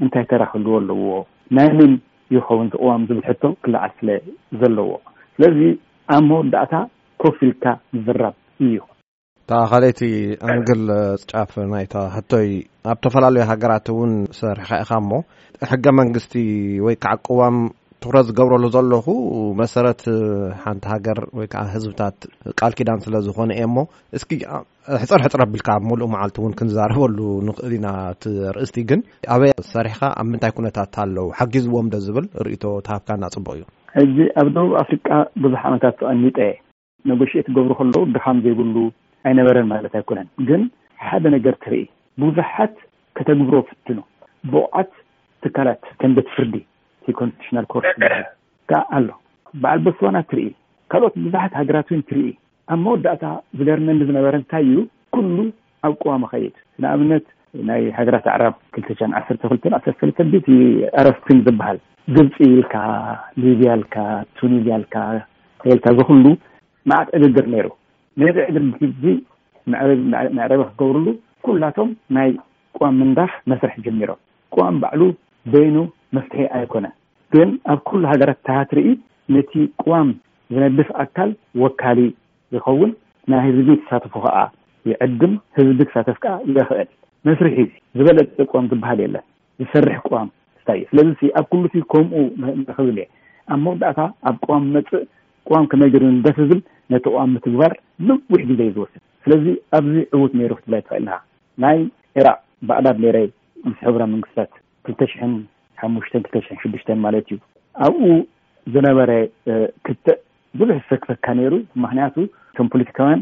እንታይ 0.03 0.25
ተራኽልዎ 0.31 0.73
ኣለዎ 0.81 1.03
ናይ 1.57 1.69
መን 1.79 1.93
ይኸውን 2.35 2.67
ተቅዋም 2.73 3.01
ዝብል 3.09 3.23
ሕቶ 3.29 3.43
ክልዓልፍለ 3.65 4.09
ዘለዎ 4.61 4.89
ስለዚ 5.35 5.59
ኣብ 6.15 6.23
መወዳእታ 6.31 6.73
ኮፍልካ 7.23 7.63
ዝዝራብ 8.03 8.35
እዩ 8.65 8.77
ተባከለይቲ 9.49 10.01
ኣንግል 10.53 10.81
ፅጫፍ 11.21 11.51
ናይ 11.73 11.85
ሕቶይ 12.15 12.49
ኣብ 12.91 12.97
ዝተፈላለዩ 13.01 13.43
ሃገራት 13.51 13.87
እውን 13.93 14.11
ሰርሕካ 14.39 14.71
ኢኻ 14.83 14.91
ሞ 15.09 15.19
ሕገ 15.71 15.85
መንግስቲ 15.99 16.33
ወይ 16.85 16.95
ከዓ 17.03 17.13
ቁዋም 17.27 17.55
ትኩረት 18.03 18.25
ዝገብረሉ 18.27 18.65
ዘለኹ 18.75 19.07
መሰረት 19.61 20.01
ሓንቲ 20.63 20.83
ሃገር 20.91 21.19
ወይከዓ 21.39 21.63
ህዝብታት 21.75 22.17
ቃል 22.59 22.73
ኪዳን 22.77 22.99
ስለ 23.05 23.15
ዝኮነ 23.25 23.51
እየ 23.55 23.63
እሞ 23.69 23.77
እስኪ 24.17 24.29
ሕፀርሕፅረቢልካ 25.01 25.69
ብሙሉእ 25.83 26.11
መዓልቲ 26.13 26.37
እውን 26.41 26.53
ክንዛረበሉ 26.59 27.17
ንኽእል 27.47 27.73
ኢና 27.79 27.87
እቲ 28.13 28.23
ርእስቲ 28.57 28.77
ግን 28.91 29.01
ኣበይ 29.35 29.51
ሰሪሕካ 29.75 30.01
ኣብ 30.21 30.27
ምንታይ 30.31 30.53
ኩነታት 30.59 30.93
ኣለዉ 31.05 31.27
ሓጊዝዎም 31.39 31.89
ዶ 31.95 32.03
ዝብል 32.07 32.27
ርእቶ 32.47 32.63
ተሃፍካ 32.87 33.09
እናፅቡቅ 33.19 33.55
እዩ 33.59 33.67
ሕዚ 33.99 34.17
ኣብ 34.41 34.47
ደቡብ 34.57 34.73
ኣፍሪቃ 34.83 35.07
ብዙሕ 35.45 35.61
ዓነታት 35.69 35.95
ትቀኒጠ 36.01 36.37
ነጎሽ 37.11 37.31
ትገብሩ 37.47 37.71
ከሎ 37.79 37.93
ድካም 38.15 38.37
ዘይብሉ 38.45 38.75
ኣይነበረን 39.27 39.67
ማለት 39.73 39.93
ኣይኮነን 39.99 40.27
ግን 40.49 40.61
ሓደ 41.07 41.23
ነገር 41.35 41.55
ትርኢ 41.63 41.83
ብብዙሓት 42.21 42.75
ከተግብሮ 43.17 43.55
ፍትኖ 43.69 43.99
ብቁዓት 44.51 44.91
ትካላት 45.43 45.83
ከንደትፍርዲ 46.01 46.55
ኮንስቲሽናል 47.19 47.65
ኮርስ 47.73 47.93
ር 48.13 48.19
ካ 48.69 48.73
ኣሎ 48.97 49.07
በዓል 49.61 49.79
በስዋና 49.85 50.17
ትርኢ 50.29 50.47
ካልኦት 50.91 51.15
ቡዙሓት 51.23 51.53
ሃገራት 51.59 51.87
ው 51.95 52.01
ትርኢ 52.09 52.27
ኣብ 52.73 52.79
መወዳእታ 52.85 53.23
ዝገርነኒ 53.59 53.99
ዝነበረ 54.09 54.33
እንታይ 54.39 54.63
እዩ 54.69 54.77
ኩሉ 55.15 55.37
ኣብ 55.87 55.93
ቅዋሚ 56.03 56.23
ኸይድ 56.31 56.55
ንኣብነት 56.83 57.25
ናይ 57.69 57.83
ሃገራት 57.99 58.25
ኣዕራብ 58.33 58.55
2ልተሸን 58.73 59.13
ዓሰርተ 59.19 59.43
ክልተ 59.51 59.71
ዓተለዲቲ 60.11 60.47
ኣረፍቲን 61.01 61.39
ዝበሃል 61.45 61.79
ግብፂ 62.15 62.35
ኢልካ 62.53 62.75
ሊብያ 63.41 63.71
ልካ 63.81 63.95
ቱኒዝያ 64.39 64.75
ልካ 64.83 64.95
ልካ 65.71 65.85
ዝኽሉ 65.97 66.25
ማዓት 66.89 67.09
እግግር 67.17 67.45
ነይሩ 67.53 67.67
ነዚ 68.21 68.37
ዕግር 68.53 68.85
ዚ 69.03 69.13
መዕረበ 70.37 70.61
ክገብርሉ 70.69 71.07
ኩላቶም 71.47 71.89
ናይ 72.15 72.29
ቅዋም 72.77 72.95
ምንጋፍ 73.01 73.31
መስርሒ 73.51 73.75
ጀሚሮም 73.87 74.19
ቅዋም 74.55 74.75
ባዕሉ 74.81 75.01
በይኑ 75.51 75.77
መፍትሒ 76.15 76.41
ኣይኮነ 76.57 76.85
ግን 77.33 77.49
ኣብ 77.71 77.79
ኩሉ 77.89 78.01
ሃገራት 78.11 78.39
እታትርኢ 78.41 78.87
ነቲ 79.35 79.53
ቅዋም 79.83 80.09
ዝነድፍ 80.53 80.89
ኣካል 81.03 81.31
ወካሊ 81.63 81.99
ዝኸውን 82.53 82.91
ናይ 83.31 83.41
ህዝቢ 83.47 83.69
ተሳትፉ 83.83 84.13
ከዓ 84.25 84.37
ይዕድም 84.89 85.33
ህዝቢ 85.57 85.79
ክሳተፍ 85.89 86.17
ከዓ 86.23 86.35
ይክእል 86.51 86.87
መስርሒ 87.27 87.57
ዝበለጥ 87.99 88.27
ቅም 88.51 88.65
ዝበሃል 88.71 88.99
የለን 89.05 89.25
ዝሰርሕ 89.61 89.97
ቅዋም 90.09 90.29
ታይእዩ 90.69 90.87
ስለዚ 90.91 91.21
ኣብ 91.39 91.45
ኩሉ 91.51 91.63
ከምኡ 91.91 92.19
ንክብል 92.59 92.97
እየ 93.01 93.05
ኣብ 93.53 93.59
መወዳእታ 93.65 93.99
ኣብ 94.29 94.35
ቅዋም 94.45 94.63
መፅእ 94.75 95.03
ም 95.57 95.63
ከመይ 95.71 95.89
ገዲ 95.93 96.05
ደፍ 96.25 96.37
ብል 96.49 96.59
ናይ 96.91 96.99
ተቋዋም 97.05 97.31
ምትግባር 97.35 97.71
ልውሕ 98.07 98.41
ግዜ 98.49 98.59
እዩ 98.69 98.73
ዝወስድ 98.75 98.99
ስለዚ 99.23 99.45
ኣብዚ 99.77 99.93
ዕቡት 100.15 100.33
ነይሩ 100.39 100.51
ክትብላይ 100.63 100.81
ተፈልለካ 100.85 101.09
ናይ 101.63 101.79
ሄራቅ 102.17 102.37
ባቅዳር 102.69 102.95
ሌራይ 103.03 103.25
ምስ 103.69 103.79
ሕብራ 103.87 104.01
መንግስትታት 104.13 104.51
ክልተሽሕን 104.85 105.33
ሓሙሽተን 105.81 106.21
ክልተሽን 106.27 106.59
ሽዱሽተን 106.63 106.99
ማለት 107.05 107.25
እዩ 107.33 107.37
ኣብኡ 107.87 108.07
ዝነበረ 108.73 109.11
ክተ 109.87 110.05
ብዙሕ 110.59 110.77
ዝሰብ 110.83 110.99
ክፈካ 111.03 111.25
ነይሩ 111.41 111.53
ምክንያቱ 111.83 112.15
ቶም 112.59 112.69
ፖለቲካውያን 112.75 113.21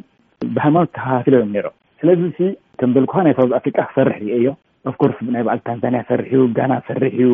ብሃይማኖት 0.58 0.92
ተሃፋፊሎ 1.00 1.34
እዮም 1.42 1.54
ነሮ 1.58 1.68
ስለዚ 2.02 2.22
ከም 2.80 2.92
ዘልኩ 2.98 3.14
ናይ 3.28 3.36
ሳውት 3.40 3.54
ኣፍሪካ 3.60 3.78
ክሰርሕ 3.90 4.18
ሪ 4.24 4.28
እዮ 4.40 4.48
ኣብ 4.90 4.96
ኮርስ 5.02 5.20
ናይ 5.36 5.44
በዕል 5.48 5.62
ታንዛኒያ 5.70 6.02
ሰርሕ 6.10 6.30
እዩ 6.38 6.44
ጋና 6.58 6.74
ሰርሕ 6.90 7.14
እዩ 7.26 7.32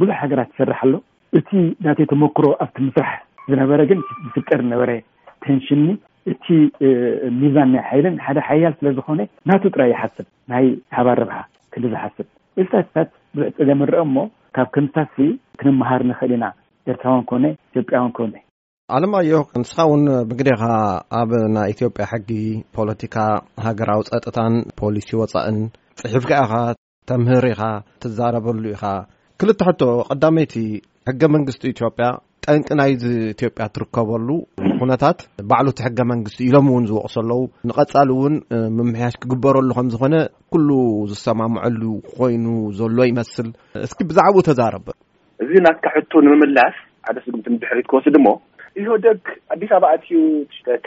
ብዙሕ 0.00 0.16
ሃገራት 0.24 0.48
ይሰርሕ 0.54 0.78
ኣሎ 0.86 0.94
እቲ 1.38 1.50
ዳቴ 1.86 1.98
ተመክሮ 2.12 2.44
ኣብቲ 2.64 2.76
ምስራሕ 2.88 3.14
ዝነበረ 3.52 3.80
ግን 3.90 4.00
ዝፍጠር 4.32 4.60
ዝነበረ 4.64 4.90
ቴንሽንኒ 5.44 5.88
እቲ 6.32 6.46
ሚዛን 7.40 7.68
ናይ 7.74 7.82
ሓይልን 7.88 8.16
ሓደ 8.24 8.38
ሓያል 8.48 8.74
ስለዝኮነ 8.80 9.20
ናቱ 9.50 9.62
ጥራይ 9.74 9.88
ይሓስብ 9.94 10.26
ናይ 10.52 10.66
ሓባር 10.96 11.18
ርብሓ 11.22 11.38
ክዲ 11.74 11.84
ዝሓስብ 11.94 12.26
እስታትታት 12.62 13.08
ብዙሕ 13.36 13.48
ፀገም 13.58 13.80
ንርአ 13.84 14.02
ሞ 14.14 14.26
ካብ 14.56 14.68
ከምሳሲ 14.76 15.16
ክንመሃር 15.60 16.02
ንኽእል 16.10 16.32
ኢና 16.36 16.44
ኤርትራውን 16.90 17.24
ኮውነ 17.30 17.46
ኢትዮጵያውን 17.70 18.12
ኮውነ 18.18 18.36
ኣለማዮ 18.96 19.40
ንስካ 19.62 19.78
እውን 19.88 20.02
ብግደካ 20.28 20.62
ኣብ 21.20 21.30
ናይ 21.56 21.68
ኢትዮጵያ 21.74 22.04
ሕጊ 22.12 22.30
ፖለቲካ 22.76 23.16
ሃገራዊ 23.66 24.00
ፀጥታን 24.12 24.54
ፖሊሲ 24.80 25.10
ወፃእን 25.20 25.58
ፅሒፍክዕኻ 26.00 26.52
ተምህር 27.10 27.44
ኢኻ 27.52 27.62
ትዛረበሉ 28.02 28.64
ኢካ 28.74 28.84
ክልተሕቶ 29.42 29.82
ቀዳመይቲ 30.10 30.54
ሕገ 31.10 31.22
መንግስቲ 31.36 31.62
ኢትዮጵያ 31.74 32.06
ዕንቂ 32.52 32.68
ናይዚ 32.78 33.02
ኢትዮጵያ 33.32 33.64
ትርከበሉ 33.74 34.28
ኩነታት 34.78 35.18
ባዕሉቲ 35.50 35.78
ሕጊ 35.86 35.98
መንግስቲ 36.12 36.38
ኢሎም 36.46 36.68
እውን 36.72 36.84
ዝወቅሰለዉ 36.90 37.40
ንቐፃሊ 37.68 38.08
እውን 38.14 38.34
ምምሕያሽ 38.76 39.14
ክግበረሉ 39.22 39.68
ከምዝኮነ 39.78 40.14
ኩሉ 40.54 40.68
ዝሰማምዐሉ 41.10 41.82
ክኮይኑ 42.06 42.46
ዘሎ 42.78 42.98
ይመስል 43.10 43.48
እስኪ 43.86 43.98
ብዛዕባኡ 44.10 44.42
ተዛረብ 44.48 44.86
እዚ 45.44 45.52
ናካ 45.66 45.84
ሕቱ 45.96 46.12
ንምምላስ 46.26 46.76
ሓደ 47.08 47.16
ስግምቲ 47.26 47.46
ንድሕሪ 47.56 47.80
ክወስድ 47.90 48.16
ሞ 48.26 48.32
ዩወደግ 48.86 49.20
ኣዲስ 49.56 49.70
ኣባ 49.78 49.84
ኣትዩ 49.96 50.16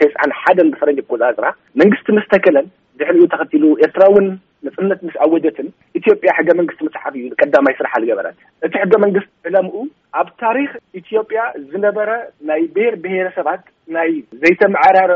ተስዓን 0.00 0.30
ሓደን 0.40 0.70
ፈረ 0.80 0.88
ጎፃፅራ 0.98 1.46
መንግስቲ 1.82 2.06
መስተከለን 2.18 2.68
ድሕሪኡ 3.02 3.24
ተኸትሉ 3.34 3.64
ኤርትራ 3.84 4.02
እውን 4.12 4.26
መፅነት 4.66 5.00
ምስ 5.06 5.14
ኣወጀትን 5.24 5.68
ኢትዮጵያ 5.98 6.30
ሕገ 6.38 6.48
መንግስቲ 6.60 6.80
መፅሓፍ 6.88 7.14
እዩ 7.18 7.24
ንቀዳማይ 7.32 7.74
ስራሓ 7.80 7.94
ሊገበረት 8.02 8.36
እቲ 8.66 8.74
ሕገ 8.84 8.94
መንግስቲ 9.04 9.30
ዕለምኡ 9.50 9.74
ኣብ 10.20 10.28
ታሪክ 10.44 10.70
ኢትዮጵያ 11.00 11.40
ዝነበረ 11.72 12.10
ናይ 12.50 12.62
ብሔር 12.76 12.96
ብሄረ 13.04 13.28
ሰባት 13.38 13.64
ናይ 13.96 14.10
ዘይተመዕራረ 14.42 15.12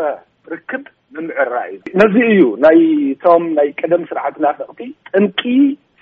ርክብ 0.54 0.84
ንምዕራ 1.16 1.56
እዩ 1.74 1.82
ነዚ 2.00 2.16
እዩ 2.32 2.42
ናይ 2.66 2.78
እቶም 3.14 3.44
ናይ 3.58 3.68
ቀደም 3.80 4.02
ስርዓ 4.10 4.24
ና 4.44 4.52
ፈቕቲ 4.58 4.80
ጥንቂ 5.12 5.42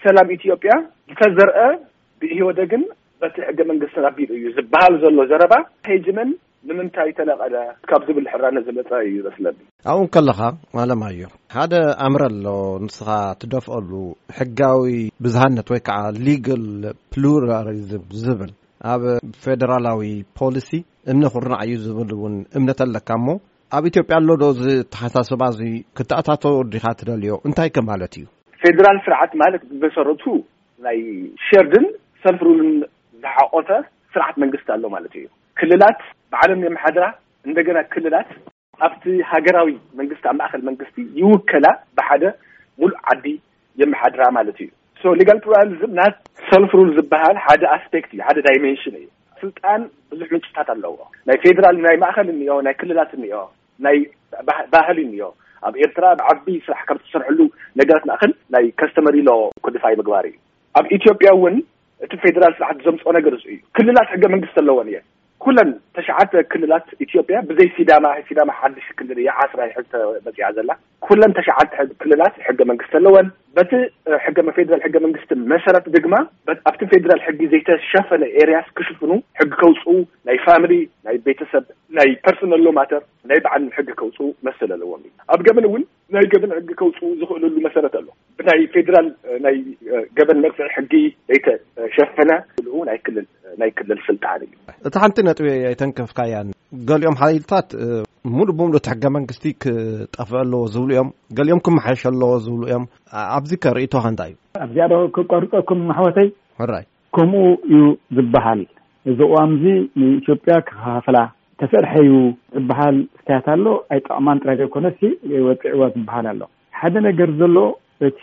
ሰላም 0.05 0.29
ኢትዮጵያ 0.39 0.73
ዝተዘርአ 1.11 1.59
ብኢህወደግን 2.21 2.83
በቲ 3.23 3.37
ሕገ 3.49 3.61
መንግስት 3.71 3.95
ናኣቢሉ 4.05 4.31
እዩ 4.39 4.47
ዝበሃል 4.57 4.95
ዘሎ 5.03 5.21
ዘረባ 5.31 5.55
ሄጅመን 5.91 6.29
ንምንታይ 6.69 7.11
ተለቐደ 7.19 7.57
ካብ 7.91 8.03
ዝብል 8.09 8.27
ሕራነ 8.33 8.57
ዝመፀ 8.67 8.91
እዩመስለኒ 9.09 9.57
ኣብ 9.91 9.97
ኡን 10.03 10.09
ከለኻ 10.15 10.41
ኣለማዮ 10.85 11.21
ሓደ 11.57 11.75
ኣምረ 12.07 12.23
ኣሎ 12.31 12.47
ንስኻ 12.87 13.09
ትደፍአሉ 13.41 13.91
ሕጋዊ 14.39 14.95
ብዝሃነት 15.25 15.69
ወይ 15.73 15.81
ከዓ 15.89 15.99
ሊጋል 16.29 16.65
ፕሉራሊዝም 17.15 18.05
ዝብል 18.25 18.53
ኣብ 18.93 19.03
ፌደራላዊ 19.45 20.03
ፖሊሲ 20.41 20.71
እምኒ 21.11 21.25
ኩርናዕ 21.35 21.63
እዩ 21.69 21.77
ዝብል 21.87 22.11
እውን 22.17 22.35
እምነት 22.59 22.81
ኣለካ 22.87 23.09
እሞ 23.21 23.29
ኣብ 23.77 23.85
ኢትዮጵያ 23.91 24.17
ኣሎዶ 24.21 24.45
ዚተሓሳስባ 24.63 25.43
እዙ 25.55 25.61
ክተኣታተ 25.99 26.45
ዲካ 26.73 26.87
ትደልዮ 27.01 27.33
እንታይ 27.49 27.71
ከም 27.77 27.87
ማለት 27.93 28.13
እዩ 28.19 28.25
ፌደራል 28.63 28.99
ስርዓት 29.07 29.33
ማለት 29.45 29.63
ብመሰረቱ 29.71 30.25
ናይ 30.87 30.99
ሸርድን 31.47 31.87
ሰንፍሩልን 32.25 32.73
ዝሓቆፈ 33.23 33.69
ስርዓት 34.15 34.37
መንግስቲ 34.45 34.69
ኣሎ 34.77 34.85
ማለት 34.97 35.15
እዩ 35.21 35.27
ክልላት 35.59 35.99
ብዓለም 36.35 36.63
የመሓድራ 36.67 37.05
እንደገና 37.49 37.79
ክልላት 37.93 38.31
ኣብቲ 38.87 39.05
ሃገራዊ 39.33 39.71
መንግስቲ 39.99 40.25
ኣብ 40.31 40.37
ማእከል 40.41 40.63
መንግስቲ 40.69 40.97
ይውከላ 41.21 41.67
ብሓደ 41.99 42.25
ሙሉእ 42.81 42.99
ዓዲ 43.13 43.27
የመሓድራ 43.81 44.25
ማለት 44.39 44.59
እዩ 44.65 45.13
ሌጋል 45.21 45.39
ፕሉራሊዝም 45.45 45.93
ና 45.99 46.07
ሰልፍሩል 46.51 46.91
ዝበሃል 46.97 47.37
ሓደ 47.47 47.63
ኣስፔት 47.77 48.07
እዩ 48.15 48.21
ሓደ 48.27 48.39
ዳይሜንሽን 48.49 48.95
እዩ 49.01 49.07
ስልጣን 49.43 49.81
ብዙሕ 50.13 50.29
ምንጭታት 50.35 50.69
ኣለዎ 50.75 50.93
ይ 51.35 51.39
ፌራል 51.59 51.77
ናይ 51.87 51.97
ማእከል 52.05 52.29
እኒኦ 52.35 52.55
ናይ 52.67 52.75
ክልላት 52.81 53.11
እኒኦ 53.19 53.41
ናይባህሊ 53.87 54.99
እኒኦ 55.09 55.27
ኣብ 55.67 55.75
ኤርትራ 55.85 56.07
ብዓቢይ 56.21 56.57
ስራሕ 56.67 56.83
ካብ 56.89 56.99
ዝዝሰርሐሉ 57.03 57.39
ነገራት 57.81 58.05
ማእከል 58.11 58.33
ናይ 58.55 58.65
ካስተመሪሎ 58.81 59.29
ኮዲፋይ 59.67 59.95
ምግባር 60.01 60.25
እዩ 60.31 60.37
ኣብ 60.79 60.87
ኢትዮጵያ 60.99 61.31
ውን 61.43 61.57
እቲ 62.05 62.13
ፌደራል 62.25 62.55
ስራሕ 62.59 62.73
ዘምፅኦ 62.87 63.11
ነገር 63.19 63.35
እ 63.37 63.41
እዩ 63.53 63.59
ክልላት 63.77 64.09
ሕገ 64.15 64.25
መንግስቲ 64.35 64.57
ኣለዎን 64.65 64.89
እየ 64.93 64.99
ኩለን 65.45 65.71
ተሸዓተ 65.97 66.33
ክልላት 66.53 66.87
ኢትዮጵያ 67.05 67.37
ብዘይ 67.49 67.69
ሲዳማ 67.77 68.07
ሲዳማ 68.29 68.51
ሓዲ 68.61 68.77
ሽክየ 68.87 69.29
ዓስራ 69.45 69.61
ይሕ 69.71 69.77
መፅያ 70.27 70.47
ዘላ 70.59 70.71
ኩለን 71.07 71.35
ተሸዓተ 71.39 71.71
ክልላት 72.03 72.35
ሕጊ 72.47 72.59
መንግስቲ 72.71 72.95
ኣለዎን 73.01 73.29
በቲ 73.59 73.73
ሕገፌራል 74.25 74.81
ሕገ 74.87 74.97
መንግስቲ 75.05 75.31
መሰረት 75.53 75.85
ድግማ 75.95 76.15
ኣብቲ 76.71 76.81
ፌደራል 76.91 77.21
ሕጊ 77.27 77.41
ዘይተሸፈነ 77.53 78.23
ኤርያስ 78.43 78.67
ክሽፍኑ 78.79 79.11
ሕጊ 79.41 79.51
ከውፅ 79.61 79.85
ናይ 80.29 80.39
ፋሚሊ 80.47 80.73
ናይ 81.07 81.17
ቤተሰብ 81.27 81.65
ናይ 81.99 82.11
ፐርሶነል 82.27 82.63
ሎማተር 82.67 83.03
ናይ 83.31 83.39
በዓል 83.45 83.65
ሕጊ 83.77 83.89
ከውፅ 84.01 84.19
መስል 84.49 84.73
ኣለዎም 84.77 85.05
ኣብ 85.37 85.41
ገበን 85.49 85.69
እውን 85.71 85.85
ናይ 86.17 86.27
ገበን 86.35 86.53
ሕጊ 86.59 86.69
ከውፅ 86.81 86.99
ዝኽእልሉ 87.21 87.55
መሰረት 87.67 87.97
ኣሎ 88.01 88.07
ብናይ 88.41 88.61
ፌራል 88.75 89.09
ናይ 89.47 89.57
ገበን 90.21 90.43
መቅፍዒ 90.47 90.69
ሕጊ 90.77 90.93
ዘይተሸፈነ 91.31 92.33
ል 92.65 92.67
ልልናይ 92.67 93.01
ክልል 93.79 94.01
ስልጣን 94.11 94.43
እዩ 94.49 94.53
እቲ 94.91 94.95
ሓንቲ 95.05 95.19
ነጥበ 95.31 95.49
ኣይተንከፍካያን 95.71 96.55
ገሊኦም 96.91 97.19
ሓሊልታት 97.23 97.71
ሙእ 98.35 98.51
ቡም 98.59 98.71
ዶቲ 98.75 98.87
ሕጊ 98.93 99.03
መንግስቲ 99.17 99.43
ክጠፍአ 99.63 100.41
ለዎ 100.53 100.61
ዝብሉ 100.75 100.89
እዮም 100.95 101.09
ገሊኦም 101.39 101.61
ክመሓሸለዎ 101.67 102.31
ዝብሉ 102.47 102.63
እዮም 102.69 102.85
ኣብዚ 103.37 103.51
ከርእቶከ 103.65 104.05
እንታይ 104.13 104.31
እዩ 104.33 104.63
ኣብዚኣዶ 104.85 104.93
ክቋርፆኩም 105.17 105.81
ማሕወተይ 105.91 106.29
ራይ 106.73 106.85
ከምኡ 107.17 107.43
እዩ 107.71 107.83
ዝበሃል 108.17 108.61
እዚ 109.11 109.19
ቕዋምዚ 109.31 109.65
ንኢትዮጵያ 110.01 110.55
ክኸፋፈላ 110.69 111.19
ተሰርሐዩ 111.63 112.11
ዝበሃል 112.57 112.97
ዝተያትሎ 113.19 113.67
ኣይ 113.95 114.01
ጠቅማን 114.07 114.41
ጥረ 114.45 114.67
ኮነ 114.77 114.87
ወፂዕዎ 115.49 115.83
ዝበሃል 115.97 116.27
ኣሎ 116.35 116.41
ሓደ 116.83 116.95
ነገር 117.09 117.31
ዘሎ 117.43 117.57
እቲ 118.09 118.21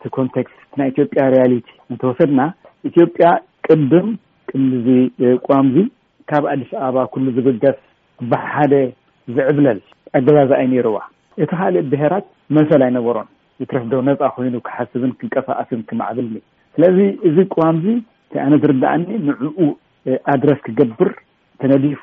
ቲ 0.00 0.14
ኮንቴክስት 0.18 0.60
ናይ 0.80 0.88
ኢትዮጵያ 0.94 1.22
ሪያሊቲ 1.36 1.66
እንተወሰድና 1.92 2.40
ኢትዮጵያ 2.90 3.26
ቅድም 3.68 4.08
ቅሚ 4.50 4.84
እቅምዙ 5.32 5.76
ካብ 6.30 6.44
ኣዲስ 6.54 6.70
ኣበባ 6.86 7.02
ኩሉ 7.14 7.26
ዝብገስ 7.38 7.80
ባ 8.32 8.38
ሓደ 8.52 8.74
ዝዕብለል 9.36 9.78
ኣገዛዝ 10.18 10.50
ኣይ 10.60 10.66
ነይሩዋ 10.72 10.98
እቲ 11.42 11.50
ካሊእ 11.60 11.84
ብሄራት 11.92 12.26
መሰል 12.56 12.82
ኣይነበሮን 12.86 13.28
ዝትረፍዶ 13.60 13.92
ነፃ 14.08 14.20
ኮይኑ 14.36 14.54
ክሓስብን 14.66 15.12
ክንቀሳቀስን 15.18 15.80
ክማዕብልኒ 15.88 16.36
ስለዚ 16.76 16.98
እዚ 17.28 17.36
ቅም 17.54 17.76
ዚ 17.84 17.88
እን 18.34 18.40
ኣነ 18.46 18.54
ዝርዳእኒ 18.62 19.04
ንዕኡ 19.28 19.58
ኣድረስ 20.32 20.58
ክገብር 20.66 21.10
ተነዲፉ 21.62 22.00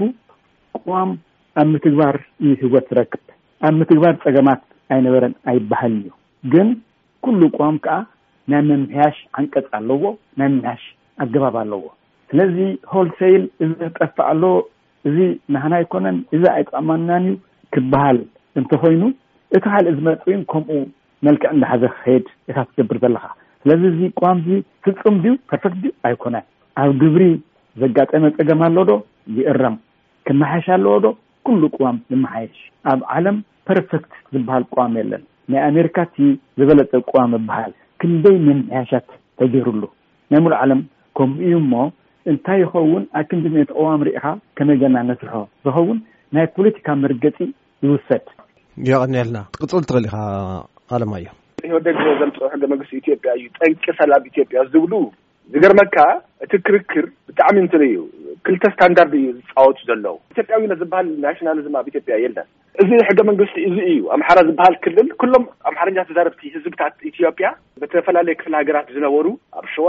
ቅም 0.84 1.10
ኣብ 1.62 1.68
ምትግባር 1.72 2.16
ህወት 2.62 2.86
ዝረክብ 2.92 3.24
ኣብ 3.68 3.74
ምትግባር 3.80 4.14
ፀገማት 4.26 4.62
ኣይነበረን 4.96 5.34
ኣይበሃል 5.52 5.94
እዩ 6.02 6.10
ግን 6.54 6.68
ኩሉ 7.26 7.42
ቅም 7.58 7.76
ከዓ 7.86 7.98
ናይ 8.52 8.62
መምያሽ 8.72 9.16
ዓንቀፅ 9.40 9.66
ኣለዎ 9.80 10.04
ናይ 10.40 10.48
መምያሽ 10.54 10.82
ኣገባብ 11.24 11.56
ኣለዎ 11.64 11.84
ስለዚ 12.32 12.58
ሆልሰይል 12.94 13.44
እጠፋኣሎ 13.88 14.42
እዚ 15.10 15.18
ናህና 15.54 15.74
ኣይኮነን 15.82 16.18
እዛ 16.36 16.44
ኣይጠማንናን 16.58 17.24
እዩ 17.30 17.36
ክበሃል 17.74 18.18
እንተኮይኑ 18.60 19.04
እቲ 19.56 19.62
ካሊእ 19.66 19.94
ዚ 19.98 20.02
መፅውን 20.08 20.42
ከምኡ 20.52 20.78
መልክዕ 21.26 21.50
እንዳሓዘ 21.56 21.84
ከድ 22.04 22.26
ኢካ 22.50 22.58
ትገብር 22.70 22.98
ዘለካ 23.04 23.24
ስለዚ 23.62 23.82
እዚ 23.94 24.00
ቅዋም 24.20 24.38
ዙ 24.48 24.58
ፍፁም 24.86 25.16
ድዩ 25.24 25.34
ፐርፌክት 25.52 25.78
ድዩ 25.84 25.90
ኣይኮነን 26.10 26.46
ኣብ 26.82 26.92
ግብሪ 27.02 27.24
ዘጋጠመ 27.82 28.24
ፀገም 28.38 28.62
ኣለ 28.68 28.78
ዶ 28.90 28.94
ይእረም 29.38 29.76
ክመሓየሽ 30.28 30.68
ኣለዎ 30.76 30.96
ዶ 31.06 31.10
ኩሉ 31.48 31.62
ቅዋም 31.78 31.98
ዝመሓይሽ 32.12 32.56
ኣብ 32.92 33.00
ዓለም 33.16 33.38
ፐርፈክት 33.70 34.12
ዝበሃል 34.34 34.64
ቅዋም 34.74 34.94
የለን 35.00 35.24
ናይ 35.52 35.62
ኣሜሪካ 35.70 35.98
እቲ 36.08 36.18
ዝበለፀ 36.60 36.92
ቅዋም 37.12 37.32
ኣበሃል 37.40 37.72
ክንደይ 38.02 38.38
መመሕያሻት 38.50 39.08
ተገይሩሉ 39.40 39.84
ናይ 40.32 40.40
ምሉእ 40.46 40.58
ዓለም 40.64 40.82
ከምኡ 41.18 41.42
እዩ 41.48 41.54
እሞ 41.64 41.74
እንታይ 42.30 42.60
ይኸውን 42.64 43.04
ኣብክምዚነት 43.20 43.70
እዋም 43.80 44.02
ርኢካ 44.08 44.24
ከመይ 44.58 44.78
ዘና 44.82 44.98
ነስርከቦ 45.10 45.44
ዝኸውን 45.66 45.98
ናይ 46.36 46.46
ፖለቲካ 46.56 46.88
መርገፂ 47.04 47.38
ይውሰድ 47.86 48.26
ይቀኒኤልና 48.90 49.38
ቅፅል 49.62 49.84
ትኽእል 49.90 50.06
ኢኻ 50.10 50.18
ኣለማ 50.96 51.14
እዮ 51.22 51.32
ወደግ 51.78 51.96
ዘምፅ 52.22 52.38
ሕገ 52.54 52.64
መንግስቲ 52.74 52.94
ኢትዮጵያ 53.02 53.32
እዩ 53.40 53.44
ጠንቂ 53.60 53.84
ሰላብ 54.00 54.24
ኢትዮጵያ 54.32 54.60
ዝብሉ 54.74 54.94
ዝገርመካ 55.54 55.98
እቲ 56.46 56.54
ክርክር 56.68 57.06
ብጣዕሚ 57.30 57.56
እንት 57.64 57.74
እዩ 57.88 57.96
ክልተ 58.46 58.64
ስታንዳርድ 58.74 59.14
እዩ 59.20 59.28
ዝፃወጡ 59.40 59.78
ዘለዉ 59.90 60.06
ኢትዮጵያውኢ 60.34 60.68
ዝበሃል 60.82 61.08
ናሽናሊዝም 61.26 61.76
ኣብ 61.80 61.88
ኢትዮጵያ 61.92 62.16
የለን 62.24 62.48
እዚ 62.82 62.90
ሕገ 63.10 63.20
መንግስቲ 63.30 63.58
እዚ 63.70 63.78
እዩ 63.94 64.02
ኣምሓራ 64.16 64.40
ዝበሃል 64.50 64.76
ክልል 64.84 65.08
ኩሎም 65.24 65.46
ኣምሓርኛ 65.72 65.98
ተዛርብቲ 66.10 66.42
ህዝብታት 66.58 66.96
ኢትዮጵያ 67.12 67.48
ብተፈላለየ 67.84 68.36
ክፍል 68.42 68.56
ሃገራት 68.62 68.88
ዝነበሩ 68.98 69.28
ኣብ 69.60 69.66
ሽዋ 69.76 69.88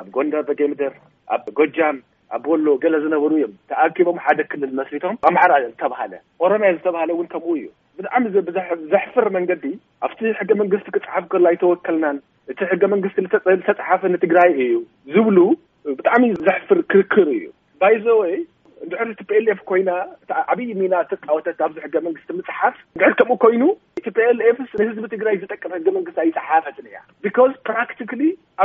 ኣብ 0.00 0.06
ጎንደ 0.16 0.34
በጌምድር 0.50 0.92
ኣብ 1.36 1.42
ጎጃም 1.58 1.96
ኣብ 2.36 2.42
በሎ 2.48 2.66
ገለ 2.82 2.94
ዝነበሩ 3.04 3.30
እዮም 3.38 3.54
ተኣኪቦም 3.70 4.18
ሓደ 4.24 4.40
ክልል 4.50 4.68
ዝመስሊቶም 4.72 5.14
ኣምዕራ 5.28 5.52
ዝተባሃለ 5.64 6.12
ቆሮማያ 6.42 6.74
ዝተባሃለ 6.76 7.10
እውን 7.16 7.28
ከም 7.32 7.44
እዩ 7.58 7.62
ብጣዕሚ 7.98 8.24
ዘሕፍር 8.92 9.26
መንገዲ 9.36 9.64
ኣብቲ 10.06 10.20
ሕገ 10.40 10.50
መንግስቲ 10.60 10.86
ክፅሓፍ 10.96 11.24
ክህሎ 11.32 11.46
ኣይተወከልናን 11.52 12.18
እቲ 12.52 12.60
ሕገ 12.72 12.82
መንግስቲ 12.94 13.18
ዝተፃሓፈ 13.50 14.02
ንትግራይ 14.14 14.50
እዩ 14.64 14.74
ዝብሉ 15.14 15.38
ብጣዕሚ 15.98 16.24
ዘሕፍር 16.46 16.78
ክርክር 16.92 17.28
እዩ 17.38 17.46
ባይዘወይ 17.82 18.34
ድሕር 18.90 19.08
ቲፒኤልኤፍ 19.20 19.58
ኮይና 19.70 19.90
እ 20.32 20.36
ዓብይ 20.52 20.70
ሚናወታት 20.80 21.22
ብዚ 21.70 21.76
ሕገ 21.86 21.94
መንግስቲ 22.06 22.28
ምፅሓፍ 22.38 22.76
ድር 23.00 23.12
ከምኡ 23.18 23.36
ኮይኑ 23.44 23.62
ኢትፒኤልኤፍ 24.00 24.56
ንህዝቢ 24.82 25.06
ትግራይ 25.14 25.36
ዝጠቅም 25.42 25.72
ሕገ 25.78 25.88
መንግስቲ 25.96 26.18
ኣይፅሓፈትን 26.24 26.86
ያ 26.94 26.98
ካ 27.38 27.48
ፕራክቲካ 27.70 28.12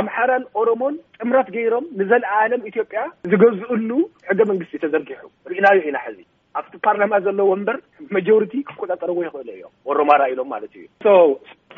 ኣምሓራን 0.02 0.44
ኦሮሞን 0.60 0.96
ጥምራት 1.22 1.50
ገይሮም 1.56 1.84
ንዘለኣለም 2.00 2.64
ኢትዮጵያ 2.70 3.02
ዝገዝእሉ 3.32 3.90
ሕገ 4.30 4.40
መንግስቲ 4.52 4.74
ተዘርጊሑ 4.84 5.22
ርእናዮ 5.52 5.80
ኢና 5.90 5.98
ሕዚ 6.06 6.18
ኣብቲ 6.60 6.74
ፓርላማ 6.86 7.14
ዘለዎ 7.24 7.48
ምበር 7.60 7.76
መጀሪቲ 8.16 8.52
ክቆጣጠርዎ 8.68 9.18
ይኽእሉ 9.24 9.48
እዮም 9.56 9.72
ኦሮማ 9.92 10.10
ራ 10.20 10.24
ኢሎም 10.32 10.48
ማለት 10.54 10.72
እዩ 10.78 10.84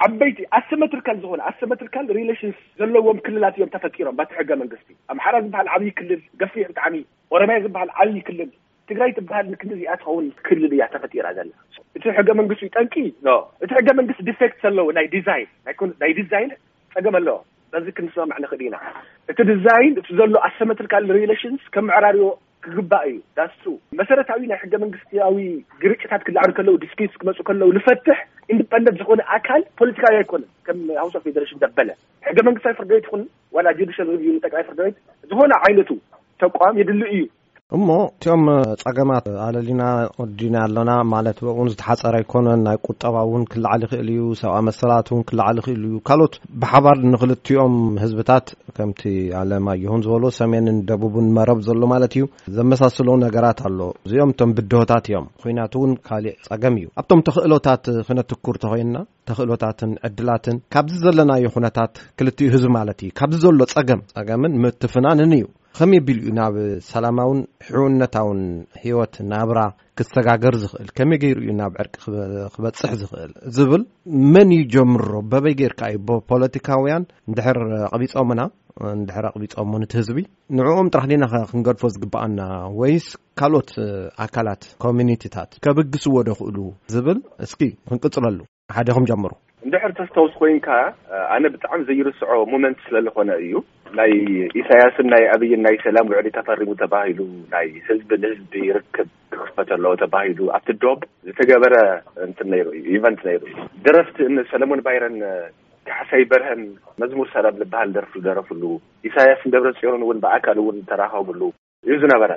ዓበይቲ 0.06 0.38
ኣስመትሪካል 0.58 1.16
ዝኮነ 1.22 1.40
ኣስመትሪካል 1.50 2.04
ሪሌሽንስ 2.18 2.58
ዘለዎም 2.80 3.18
ክልላት 3.26 3.54
እዮም 3.58 3.70
ተፈሮም 3.74 4.16
በቲ 4.20 4.30
ሕገ 4.40 4.50
መንግስቲ 4.60 4.88
ኣምሓራ 5.12 5.34
ዝበሃል 5.44 5.68
ዓብይ 5.76 5.90
ክልል 5.98 6.20
ገፍዕ 6.40 6.64
ብጣዕሚ 6.70 6.96
ኦሮማያ 7.36 7.58
ዝበሃል 7.64 7.90
ዓብይ 8.02 8.22
ክልል 8.28 8.50
ትግራይ 8.90 9.10
ትበሃል 9.16 9.46
ንክንዲዚኣ 9.54 9.92
ትኸውን 10.02 10.26
ክልል 10.46 10.72
እያ 10.76 10.84
ተፈጢራ 10.94 11.26
ዘለና 11.38 11.54
እቲ 11.96 12.04
ሕገ 12.18 12.28
መንግስት 12.40 12.60
እዩ 12.64 12.70
ጠንቂ 12.78 12.94
እቲ 13.64 13.70
ሕገ 13.78 13.88
መንግስቲ 14.00 14.20
ዲፌት 14.30 14.54
ዘለዎ 14.64 14.86
ናይ 14.98 15.08
ዛይን 15.28 15.48
ናይ 16.04 16.12
ዲዛይን 16.20 16.52
ፀገም 16.94 17.16
ኣለዎ 17.20 17.36
በዚ 17.72 17.86
ክንሰምዕ 17.98 18.36
ንክእል 18.44 18.62
ኢና 18.66 18.76
እቲ 19.32 19.38
ዲዛይን 19.52 19.94
ዘሎ 20.20 20.32
ኣስመትሪካል 20.50 21.10
ሪሌሽንስ 21.22 21.62
ከም 21.74 21.86
ምዕራርዎ 21.90 22.28
ክግባእ 22.64 23.04
እዩ 23.10 23.18
ዳስቱ 23.38 23.64
መሰረታዊ 23.98 24.40
ናይ 24.50 24.58
ሕገ 24.62 24.74
መንግስቲዊ 24.84 25.42
ግርጭታት 25.82 26.22
ክላዕኒ 26.28 26.52
ከለዉ 26.58 26.76
ዲስፒስ 26.84 27.12
ክመፁ 27.20 27.38
ከለዉ 27.48 27.68
ዝፈትሕ 27.76 28.18
ኢንድንደን 28.52 28.94
ዝኮነ 29.00 29.20
ኣካል 29.36 29.62
ፖለቲካዊ 29.78 30.14
ኣይኮነን 30.20 30.50
ከም 30.66 30.78
ሃውሶ 31.00 31.14
ፌዴሬሽን 31.24 31.60
ዘበለ 31.62 31.88
ሕገ 32.26 32.38
መንግስታዊ 32.46 32.74
ፍርድቤት 32.78 33.04
ይኹን 33.08 33.22
ወላ 33.56 33.66
ጁዲል 33.78 33.96
ሪቪጠቅራይ 34.26 34.64
ፍርድቤት 34.68 34.96
ዝኮነ 35.30 35.52
ዓይነቱ 35.66 35.90
ተቋም 36.42 36.78
የድሊ 36.80 37.02
እዩ 37.16 37.22
እሞ 37.76 37.88
እትኦም 38.10 38.44
ፀገማት 38.82 39.26
ኣለሊና 39.46 39.82
ወዲና 40.20 40.54
ኣለና 40.66 40.90
ማለት 41.14 41.38
እን 41.62 41.68
ዝተሓፀረ 41.72 42.14
ኣይኮነን 42.20 42.60
ናይ 42.66 42.76
ቁጠባ 42.86 43.14
እውን 43.26 43.42
ክላዓል 43.52 43.82
ይኽእል 43.84 44.08
እዩ 44.12 44.20
ሰብኣ 44.42 44.54
መሰላት 44.68 45.08
እውን 45.10 45.24
ክላዓል 45.28 45.58
ይክእል 45.60 45.82
እዩ 45.88 45.92
ካልኦት 46.08 46.36
ብሓባር 46.62 46.98
ንክልትኦም 47.14 47.74
ህዝብታት 48.04 48.46
ከምቲ 48.78 49.02
ኣለማ 49.40 49.68
ዮኹን 49.82 50.04
ዝበሉ 50.06 50.24
ሰሜንን 50.38 50.78
ደቡብን 50.90 51.28
መረብ 51.38 51.60
ዘሎ 51.68 51.82
ማለት 51.94 52.14
እዩ 52.18 52.24
ዘመሳሰለ 52.58 53.08
ነገራት 53.26 53.60
ኣሎ 53.70 53.78
እዚኦም 54.08 54.32
እቶም 54.36 54.54
ብድሆታት 54.58 55.04
እዮም 55.10 55.26
ኩናት 55.42 55.74
እውን 55.80 55.92
ካሊእ 56.08 56.36
ፀገም 56.50 56.76
እዩ 56.80 56.88
ኣብቶም 57.04 57.24
ተክእሎታት 57.28 57.84
ክነትኩር 58.08 58.58
ተኮይና 58.64 58.96
ተክእሎታትን 59.30 59.92
ዕድላትን 60.10 60.56
ካብዚ 60.76 60.94
ዘለናዮ 61.04 61.46
ኩነታት 61.58 61.94
ክልኡ 62.20 62.38
ህዝቢ 62.56 62.70
ማለት 62.80 62.98
እዩ 63.04 63.10
ካብዚ 63.22 63.38
ዘሎ 63.46 63.60
ፀገም 63.76 64.02
ፀገምን 64.16 64.58
ምእትፍናንን 64.64 65.32
እዩ 65.40 65.44
ከመይ 65.78 65.98
የቢል 65.98 66.16
እዩ 66.22 66.30
ናብ 66.38 66.54
ሰላማውን 66.92 67.40
ሕውነታውን 67.66 68.40
ሂወት 68.84 69.14
ናብራ 69.32 69.58
ክሰጋገር 69.98 70.54
ዝኽእል 70.62 70.88
ከመይ 70.96 71.18
ገይሩ 71.22 71.36
ዩ 71.48 71.52
ናብ 71.60 71.72
ዕርቂ 71.82 71.94
ክበፅሕ 72.54 72.90
ዝኽእል 73.02 73.32
ዝብል 73.56 73.82
መን 74.32 74.48
ይጀምሮ 74.56 75.06
በበይ 75.32 75.54
ጌይርካ 75.60 75.80
እዩ 75.92 76.00
ብፖለቲካውያን 76.08 77.06
ንድሕር 77.32 77.60
ኣቕቢፆምና 77.94 78.40
ንድሕር 79.02 79.26
ኣቕቢፆሙንእት 79.30 79.94
ህዝቢ 80.00 80.18
ንዕኦም 80.58 80.90
ጥራክ 80.94 81.10
ና 81.22 81.28
ክንገድፎ 81.52 81.84
ዝግባአና 81.96 82.40
ወይስ 82.82 83.06
ካልኦት 83.40 83.70
ኣካላት 84.26 84.64
ኮሚኒቲታት 84.86 85.52
ከበግስዎ 85.66 86.16
ዶ 86.28 86.38
ክእሉ 86.40 86.58
ዝብል 86.96 87.20
እስኪ 87.46 87.62
ክንቅፅለሉ 87.90 88.38
ሓደ 88.78 88.88
ኩም 88.96 89.06
ጀምሩ 89.12 89.32
እንድሕር 89.66 89.92
ተስታውስ 90.00 90.34
ኮይንካ 90.40 90.68
ኣነ 91.36 91.44
ብጣዕሚ 91.54 91.80
ዘይርስዖ 91.88 92.28
ሞመንት 92.50 92.78
ስለዝኮነ 92.86 93.30
እዩ 93.44 93.52
ናይ 93.98 94.12
ኢሳያስን 94.60 95.06
ናይ 95.12 95.24
ኣብይን 95.34 95.60
ናይ 95.66 95.76
ሰላም 95.84 96.08
ውዕዲ 96.12 96.28
ተፈሪሙ 96.38 96.70
ተባሂሉ 96.82 97.20
ናይ 97.54 97.68
ህዝቢ 97.88 98.10
ንህዝቢ 98.22 98.52
ይርክብ 98.68 99.08
ክኽፈተ 99.34 99.70
ለዎ 99.84 99.92
ተባሂሉ 100.02 100.40
ኣብቲ 100.56 100.74
ዶብ 100.82 101.00
ዝተገበረ 101.28 101.76
እን 102.24 102.34
ይዩ 102.58 102.68
ኢቨንት 102.96 103.20
ነይርእዩ 103.28 103.54
ደረፍቲ 103.86 104.16
እ 104.28 104.44
ሰለሞን 104.52 104.82
ባይረን 104.86 105.16
ካሕሰይ 105.90 106.24
በርሀን 106.30 106.62
መዝሙር 107.02 107.28
ሰላም 107.36 107.58
ዝበሃል 107.60 107.90
ደርፍደረፍሉ 107.96 108.62
ኢሳያስን 109.10 109.52
ገብረ 109.54 109.70
ፂሩን 109.80 110.02
እውን 110.06 110.18
ብኣካል 110.24 110.58
እውን 110.62 110.78
ተራኸብሉ 110.90 111.40
እዩ 111.86 111.94
ዝነበረ 112.02 112.32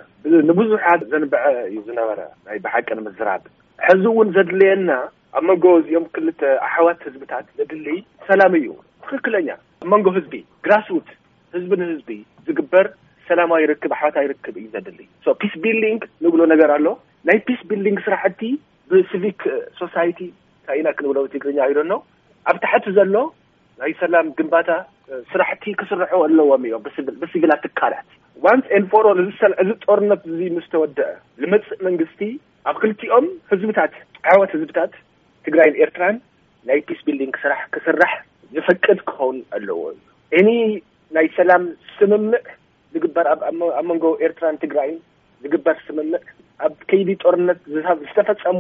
ንብዙሓት 0.50 1.02
ዘንበዐ 1.14 1.44
እዩ 1.72 1.78
ዝነበረ 1.90 2.20
ናይ 2.48 2.58
ባሓቂ 2.66 2.88
ንምዝራብ 3.00 3.44
ሕዚ 3.88 4.04
እውን 4.14 4.30
ዘድልየና 4.38 4.92
ኣብ 5.38 5.44
መንጎ 5.50 5.66
ዚኦም 5.88 6.06
ክልተ 6.16 6.42
ኣሕዋት 6.68 7.02
ህዝብታት 7.08 7.46
ዘድልይ 7.60 8.00
ሰላም 8.30 8.54
እዩ 8.60 8.70
ትኽክለኛ 9.08 9.48
ኣብ 9.84 9.88
መንጎ 9.94 10.08
ህዝቢ 10.18 10.34
ግራስት 10.66 11.08
ህዝቢ 11.56 11.72
ንህዝቢ 11.82 12.10
ዝግበር 12.48 12.86
ሰላማዊ 13.30 13.62
ይርክብ 13.66 13.92
ኣሕወታ 13.98 14.18
ይርክብ 14.26 14.56
እዩ 14.60 14.66
ዘድሊ 14.74 15.00
ፒስ 15.42 15.54
ቢልዲንግ 15.64 16.02
ንብሎ 16.26 16.42
ነገር 16.54 16.70
ኣሎ 16.78 16.88
ናይ 17.30 17.38
ፒስ 17.48 17.60
ቢልድንግ 17.70 17.98
ስራሕቲ 18.08 18.42
ብሲቪክ 18.92 19.42
ሶሳይቲ 19.82 20.20
ታኢና 20.68 20.88
ክንብሎ 20.98 21.18
ትግርኛ 21.34 21.60
ኣዩደኖ 21.66 21.94
ኣብ 22.52 22.58
ታሕቲ 22.66 22.86
ዘሎ 22.98 23.16
ናይ 23.82 23.92
ሰላም 24.04 24.26
ግንባታ 24.40 24.70
ስራሕቲ 25.32 25.64
ክስርሑ 25.80 26.12
ኣለዎም 26.30 26.64
እዮም 26.70 26.84
ብስብላት 27.22 27.62
ትካላት 27.68 28.10
ዋንስ 28.46 28.66
ንፎርል 28.84 29.20
እዚ 29.24 29.40
ጦርነት 29.86 30.22
እዙ 30.32 30.40
ምስ 30.58 30.68
ተወድአ 30.74 31.08
ንመፅእ 31.44 31.80
መንግስቲ 31.88 32.20
ኣብ 32.70 32.76
ክልቲኦም 32.84 33.26
ህዝብታት 33.52 33.94
ዓወት 34.34 34.52
ህዝብታት 34.58 34.94
ትግራይን 35.46 35.78
ኤርትራን 35.84 36.16
ናይ 36.70 36.80
ፒስ 36.88 37.00
ቢልዲንግ 37.06 37.36
ስራሕ 37.44 37.62
ክስራሕ 37.76 38.14
ዝፈቅድ 38.56 39.00
ክኸውን 39.10 39.38
ኣለዎም 39.58 40.00
እዩ 40.40 40.50
ናይ 41.16 41.28
ሰላም 41.38 41.64
ስምምዕ 41.98 42.44
ዝግበር 42.96 43.26
ኣብ 43.34 43.42
መንጎ 43.90 44.04
ኤርትራን 44.26 44.60
ትግራይን 44.64 44.98
ዝግበር 45.44 45.76
ስምምዕ 45.88 46.22
ኣብ 46.66 46.74
ከይዲ 46.90 47.10
ጦርነት 47.24 47.60
ዝተፈፀሙ 48.08 48.60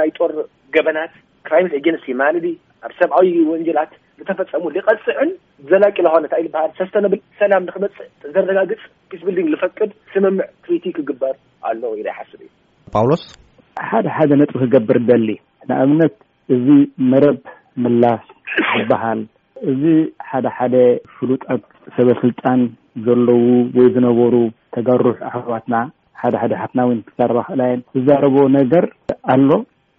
ናይ 0.00 0.10
ጦር 0.18 0.32
ገበናት 0.76 1.12
ክራማት 1.48 1.84
ንስቲ 1.96 2.08
ማለ 2.22 2.34
ድ 2.44 2.50
ኣብ 2.86 2.92
ሰብዓዊ 3.00 3.30
ወንጀላት 3.52 3.92
ዝተፈፀሙ 4.20 4.62
ዝቀፅዕን 4.76 5.30
ዘላቂ 5.70 5.96
ዝኮነ 6.04 6.22
እንታይ 6.24 6.42
ዝበሃል 6.46 6.70
ሰስተንብል 6.80 7.20
ሰላም 7.42 7.64
ንክበፅእ 7.68 8.10
ዘረጋግፅ 8.34 8.82
ፒስ 9.10 9.20
ቢልድንግ 9.26 9.48
ዝፈቅድ 9.54 9.90
ስምምዕ 10.14 10.48
ክሪቲ 10.66 10.86
ክግበር 10.98 11.34
ኣለዉ 11.70 11.92
ኢይ 12.00 12.06
ሓስብ 12.18 12.40
እዩ 12.44 12.50
ጳውሎስ 12.96 13.24
ሓደ 13.90 14.06
ሓደ 14.16 14.30
ነጥቢ 14.42 14.56
ክገብር 14.66 14.98
ደሊ 15.10 15.28
ንእብነት 15.70 16.14
እዚ 16.54 16.68
መረብ 17.12 17.40
ምላፍ 17.82 18.22
ዝበሃል 18.76 19.20
እዚ 19.70 19.82
ሓደ 20.30 20.44
ሓደ 20.56 20.74
ፍሉጣት 21.14 21.62
ሰበስልጣን 21.96 22.60
ዘለዉ 23.06 23.42
ወይ 23.76 23.88
ዝነበሩ 23.94 24.34
ተጋሩሕ 24.76 25.18
ኣሕባትና 25.30 25.74
ሓደ 26.20 26.34
ሓደ 26.42 26.52
ሓትና 26.60 26.80
ውን 26.88 26.98
ክዛረባ 27.08 27.38
ክእላየን 27.48 27.80
ዝዛረቦ 27.96 28.36
ነገር 28.58 28.84
ኣሎ 29.34 29.50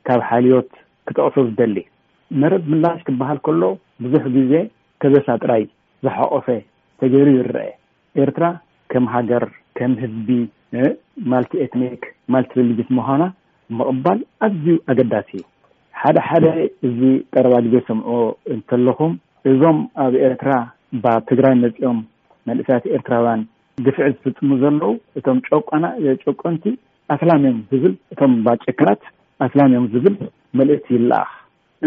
ካብ 0.07 0.21
ሓልዮት 0.29 0.71
ክተቕሱብ 1.07 1.45
ዝደሊ 1.51 1.75
መረብ 2.41 2.63
ምላሽ 2.71 2.99
ክበሃል 3.07 3.39
ከሎ 3.45 3.61
ብዙሕ 4.05 4.23
ግዜ 4.37 4.53
ከበሳ 5.03 5.27
ጥራይ 5.43 5.63
ዝሓቆፈ 6.05 6.47
ተገይሪብ 7.01 7.37
ዝርአ 7.39 7.63
ኤርትራ 8.23 8.45
ከም 8.93 9.05
ሃገር 9.13 9.43
ከም 9.77 9.91
ህዝቢ 10.01 10.27
ማልቲኤትኒክ 11.31 12.01
ማልቲልጅንስ 12.33 12.89
ምዃና 12.97 13.23
ምቕባል 13.79 14.19
ኣዝዩ 14.45 14.67
ኣገዳሲ 14.91 15.29
እዩ 15.39 15.47
ሓደ 16.01 16.17
ሓደ 16.27 16.45
እዚ 16.87 16.99
ቀረባ 17.33 17.53
ግዜ 17.65 17.75
ሰምዖ 17.87 18.09
እንተለኹም 18.53 19.13
እዞም 19.49 19.77
ኣብ 20.03 20.13
ኤርትራ 20.27 20.51
ባብ 21.03 21.21
ትግራይ 21.29 21.53
መፂኦም 21.63 21.99
መልእስያት 22.47 22.85
ኤርትራውያን 22.97 23.41
ድፍዒ 23.85 24.07
ዝፍፅሙ 24.15 24.49
ዘለዉ 24.63 24.91
እቶም 25.19 25.37
ጨቋና 25.49 25.85
ጨቆንቲ 26.23 26.63
ኣስላምዮም 27.15 27.59
ዝብል 27.71 27.93
እቶም 28.13 28.33
ባጨክናት 28.45 29.01
ኣስላምእዮም 29.45 29.85
ዝብል 29.93 30.15
መልእቲ 30.59 30.85
ይለኣ 30.97 31.19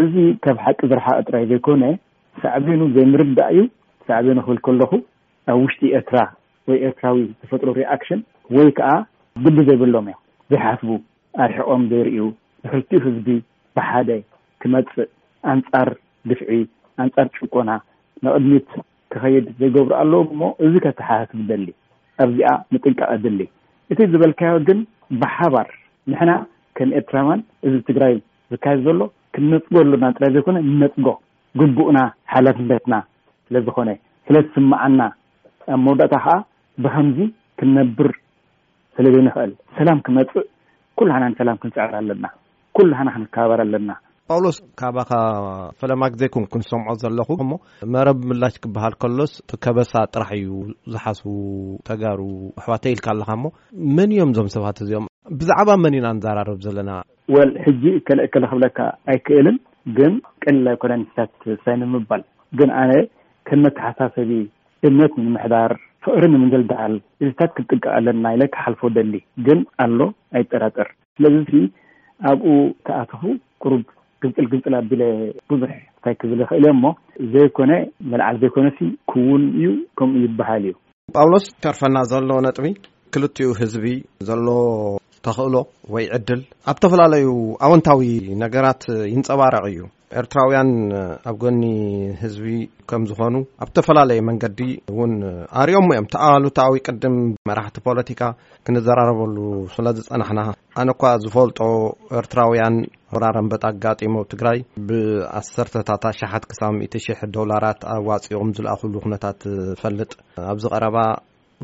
እዚ 0.03 0.13
ካብ 0.45 0.57
ሓቂ 0.65 0.79
ዝረሓቀ 0.91 1.17
ጥራይ 1.27 1.43
ዘይኮነ 1.51 1.83
ሳዕቢኑ 2.43 2.81
ዘይምርዳእ 2.95 3.51
እዩ 3.59 3.65
ሳዕቢኑ 4.07 4.37
ክብል 4.45 4.59
ከለኹ 4.67 4.91
ኣብ 5.51 5.57
ውሽጢ 5.63 5.81
ኤርትራ 5.97 6.17
ወይ 6.69 6.77
ኤርትራዊ 6.89 7.17
ዝፈጥሮ 7.41 7.69
ሪኣክሽን 7.79 8.21
ወይ 8.55 8.69
ከዓ 8.79 8.91
ግቢ 9.45 9.57
ዘይብሎም 9.69 10.07
እዮም 10.11 10.17
ዘይሓስቡ 10.53 10.89
ኣርሒቆም 11.45 11.83
ዘይርእዩ 11.91 12.19
ንኽልቲኡ 12.65 13.01
ህዝቢ 13.09 13.31
ብሓደ 13.77 14.09
ክመፅእ 14.63 15.11
ኣንፃር 15.53 15.89
ድፍዒ 16.31 16.57
ኣንፃር 17.01 17.27
ጭቆና 17.37 17.71
ንቅድሚት 18.25 18.69
ክኸይድ 19.11 19.45
ዘይገብሩ 19.59 19.91
ኣለዎ 20.01 20.19
ሞ 20.41 20.49
እዚ 20.65 20.73
ከተሓ 20.85 21.09
ዝደሊ 21.39 21.67
ኣብዚኣ 22.23 22.49
ንጥንቀቐ 22.73 23.11
ድሊ 23.25 23.39
እቲ 23.93 23.99
ዝበልካዮ 24.11 24.55
ግን 24.67 24.79
ብሓባር 25.21 25.67
ንሕና 26.11 26.31
ከም 26.77 26.91
ኤርትራውያን 26.99 27.41
እዝቢ 27.67 27.79
ትግራይ 27.89 28.13
ዝካየድ 28.53 28.79
ዘሎ 28.87 28.99
ክንነፅጎሉናራይ 29.35 30.31
ዘይኮነ 30.35 30.57
ንነፅጎ 30.69 31.07
ግቡእና 31.59 31.99
ሓለፍንነትና 32.31 32.95
ስለዝኮነ 33.47 33.89
ስለ 34.27 34.35
ዝስማዓና 34.47 35.01
ኣብ 35.73 35.79
መውዳእታ 35.87 36.15
ከዓ 36.25 36.35
ብከምዚ 36.83 37.17
ክንነብር 37.59 38.09
ስለ 38.95 39.05
ዘይንክእል 39.15 39.51
ሰላም 39.79 39.99
ክመፅእ 40.05 40.47
ኩሉሓና 40.99 41.23
ንሰላም 41.33 41.59
ክንፅዕር 41.61 41.93
ኣለና 42.01 42.25
ኩሉሓና 42.77 43.07
ክንከባበር 43.15 43.61
ኣለና 43.65 43.91
ጳውሎስ 44.31 44.57
ካባኻ 44.79 45.09
ፈለማ 45.79 46.03
ግዜኩን 46.11 46.43
ክንሰምዖ 46.51 46.93
ዘለኹ 47.01 47.29
ከሞ 47.39 47.51
መረ 47.93 48.07
ብምላሽ 48.19 48.53
ክበሃል 48.63 48.93
ከሎስ 49.01 49.33
ከበሳ 49.63 49.91
ጥራሕ 50.13 50.29
እዩ 50.37 50.49
ዝሓስ 50.93 51.19
ተጋሩ 51.89 52.19
ሕዋ 52.65 52.73
ተኢልካ 52.83 53.07
ኣለካ 53.13 53.31
እሞ 53.37 53.43
መን 53.95 54.11
እዮም 54.15 54.31
ዞም 54.37 54.47
ሰባት 54.55 54.77
እዚኦም 54.83 55.07
ብዛዕባ 55.39 55.69
መን 55.85 55.95
ኢና 55.99 56.07
እንዛራርብ 56.15 56.59
ዘለና 56.67 56.91
ወ 57.35 57.45
ሕጂ 57.65 57.83
ከልአ 58.09 58.27
ከለ 58.35 58.45
ክብለካ 58.51 58.79
ኣይክእልን 59.13 59.57
ግን 59.97 60.13
ቀሊላይ 60.45 60.77
ኮና 60.83 60.93
ታት 61.17 61.31
ሳይንምባል 61.65 62.23
ግን 62.61 62.71
ኣነ 62.83 62.93
ከም 63.49 63.61
መተሓሳሰቢ 63.65 64.31
እምነት 64.89 65.13
ንምሕባር 65.25 65.73
ፍቅሪ 66.05 66.23
ንምዘልዳሃል 66.35 66.95
እዝታት 67.23 67.51
ክትጥቀቀ 67.57 67.85
ኣለና 67.97 68.25
ኢ 68.37 68.47
ክሓልፎ 68.55 68.81
ደሊ 68.99 69.13
ግን 69.49 69.59
ኣሎ 69.85 69.99
ኣይጠራጠር 70.39 70.89
ስለዚ 71.17 71.51
ኣብኡ 72.31 72.45
ተኣከፉ 72.87 73.21
ቅሩብ 73.63 73.83
ግምፅል 74.23 74.45
ግምፅል 74.51 74.73
ኣቢለ 74.79 75.03
ብዙሕ 75.51 75.71
ንታይ 75.79 76.15
ክብል 76.19 76.39
ይክእል 76.43 76.65
እሞ 76.73 76.83
ዘይኮነ 77.33 77.71
መልዓል 78.11 78.35
ዘይኮነ 78.43 78.67
ክውን 79.11 79.43
እዩ 79.59 79.65
ከምኡ 79.99 80.21
ይበሃል 80.27 80.63
እዩ 80.69 80.73
ጳውሎስ 81.15 81.45
ተርፈና 81.63 81.97
ዘሎ 82.11 82.29
ነጥቢ 82.45 82.67
ክልቲኡ 83.15 83.49
ህዝቢ 83.61 83.85
ዘለዎ 84.29 84.59
ተኽእሎ 85.25 85.55
ወይ 85.95 86.05
ዕድል 86.17 86.41
ኣብ 86.71 86.77
ዝተፈላለዩ 86.79 87.27
ኣውንታዊ 87.67 88.01
ነገራት 88.43 88.83
ይንፀባረቂ 89.13 89.65
እዩ 89.73 89.79
ኤርትራውያን 90.19 90.69
ኣብ 91.29 91.35
ጎኒ 91.43 91.61
ህዝቢ 92.21 92.45
ከም 92.89 93.03
ዝኾኑ 93.09 93.35
ኣብ 93.63 93.69
ዝተፈላለየ 93.71 94.23
መንገዲ 94.29 94.59
እውን 94.91 95.13
ኣርኦሞ 95.61 95.87
እዮም 95.95 96.07
ተኣሉታዊ 96.13 96.75
ቅድም 96.87 97.15
መራሕቲ 97.49 97.77
ፖለቲካ 97.87 98.21
ክንዘራረበሉ 98.67 99.37
ስለ 99.75 99.87
ዝፀናሕና 99.97 100.41
ኣነ 100.81 100.89
ኳ 101.01 101.11
ዝፈልጦ 101.23 101.59
ኤርትራውያን 102.21 102.75
ወራረንበጥ 103.15 103.61
ኣጋጢሞ 103.71 104.15
ትግራይ 104.33 104.59
ብኣሰርተታትት 104.89 106.17
ሻሓት 106.21 106.45
ክሳብ 106.53 106.79
2000 106.85 107.27
ዶላራት 107.37 107.81
ኣዋፂኦም 107.97 108.51
ዝለኣክሉ 108.59 108.93
ኩነታት 109.05 109.41
ፈልጥ 109.83 110.11
ኣብዚ 110.53 110.65
ቀረባ 110.75 110.97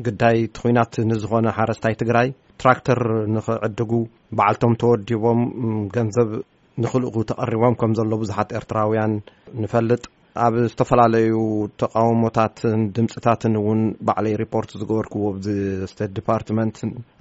ግዳይ 0.08 0.38
ኩናት 0.62 0.94
ንዝኮነ 1.10 1.46
ሓረስታይ 1.58 1.94
ትግራይ 2.02 2.28
ትራክተር 2.62 2.98
ንክዕድጉ 3.34 3.92
በዓልቶም 4.36 4.72
ተወዲቦም 4.80 5.40
ገንዘብ 5.96 6.30
ንኽልኡኩ 6.82 7.16
ተቐሪቦም 7.30 7.74
ከም 7.80 7.92
ዘሎ 7.98 8.12
ብዙሓት 8.22 8.48
ኤርትራውያን 8.58 9.12
ንፈልጥ 9.62 10.02
ኣብ 10.46 10.54
ዝተፈላለዩ 10.72 11.34
ተቃውሞታትን 11.82 12.80
ድምፅታትን 12.96 13.54
እውን 13.60 13.80
ባዕለይ 14.08 14.34
ሪፖርት 14.42 14.70
ዝገበርክዎ 14.80 15.22
ዚ 15.46 15.48
ስተት 15.92 16.10
ዲፓርትመንት 16.18 16.76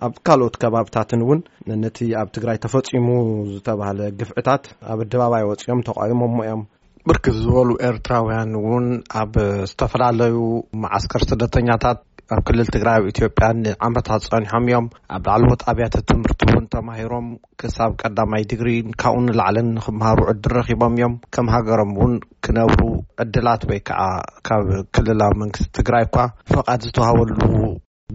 ኣብ 0.07 0.13
ካልኦት 0.27 0.55
ከባብታትን 0.63 1.21
እውን 1.25 1.39
ነነቲ 1.69 1.97
ኣብ 2.21 2.27
ትግራይ 2.35 2.59
ተፈፂሙ 2.65 3.07
ዝተባሃለ 3.53 3.99
ግፍዕታት 4.19 4.65
ኣብ 4.93 5.01
ኣድባብ 5.05 5.33
ኣይወፂኦም 5.39 5.81
ተቃዩሞሞ 5.89 6.37
እዮም 6.45 6.61
ብርክት 7.09 7.35
ዝበሉ 7.45 7.69
ኤርትራውያን 7.89 8.51
እውን 8.61 8.87
ኣብ 9.21 9.33
ዝተፈላለዩ 9.71 10.37
ማዓስከር 10.83 11.23
ስደተኛታት 11.31 11.99
ካብ 12.31 12.39
ክልል 12.47 12.67
ትግራይ 12.73 12.95
ኣብ 12.99 13.05
ኢትዮጵያ 13.11 13.45
ንዓመታት 13.59 14.23
ፀኒሖም 14.31 14.59
እዮም 14.67 14.85
ኣብ 15.15 15.23
ላዕለዎት 15.29 15.61
ኣብያተ 15.71 15.95
ትምህርቲ 16.09 16.41
እውን 16.49 16.65
ተማሂሮም 16.73 17.27
ክሳብ 17.59 17.91
ቀዳማይ 18.01 18.43
ድግሪ 18.51 18.69
ካብኡ 19.01 19.21
ንላዕለን 19.27 19.69
ንክመሃሩ 19.77 20.19
ዕድር 20.33 20.53
ረኪቦም 20.57 20.93
እዮም 20.99 21.15
ከም 21.35 21.47
ሃገሮም 21.53 21.93
እውን 21.97 22.13
ክነብሩ 22.45 22.79
ዕድላት 23.23 23.63
ወይከዓ 23.71 24.01
ካብ 24.49 24.61
ክልላዊ 24.97 25.31
መንግስቲ 25.41 25.69
ትግራይ 25.79 26.05
እኳ 26.09 26.17
ፈቓድ 26.53 26.83
ዝተዋሃበሉ 26.89 27.41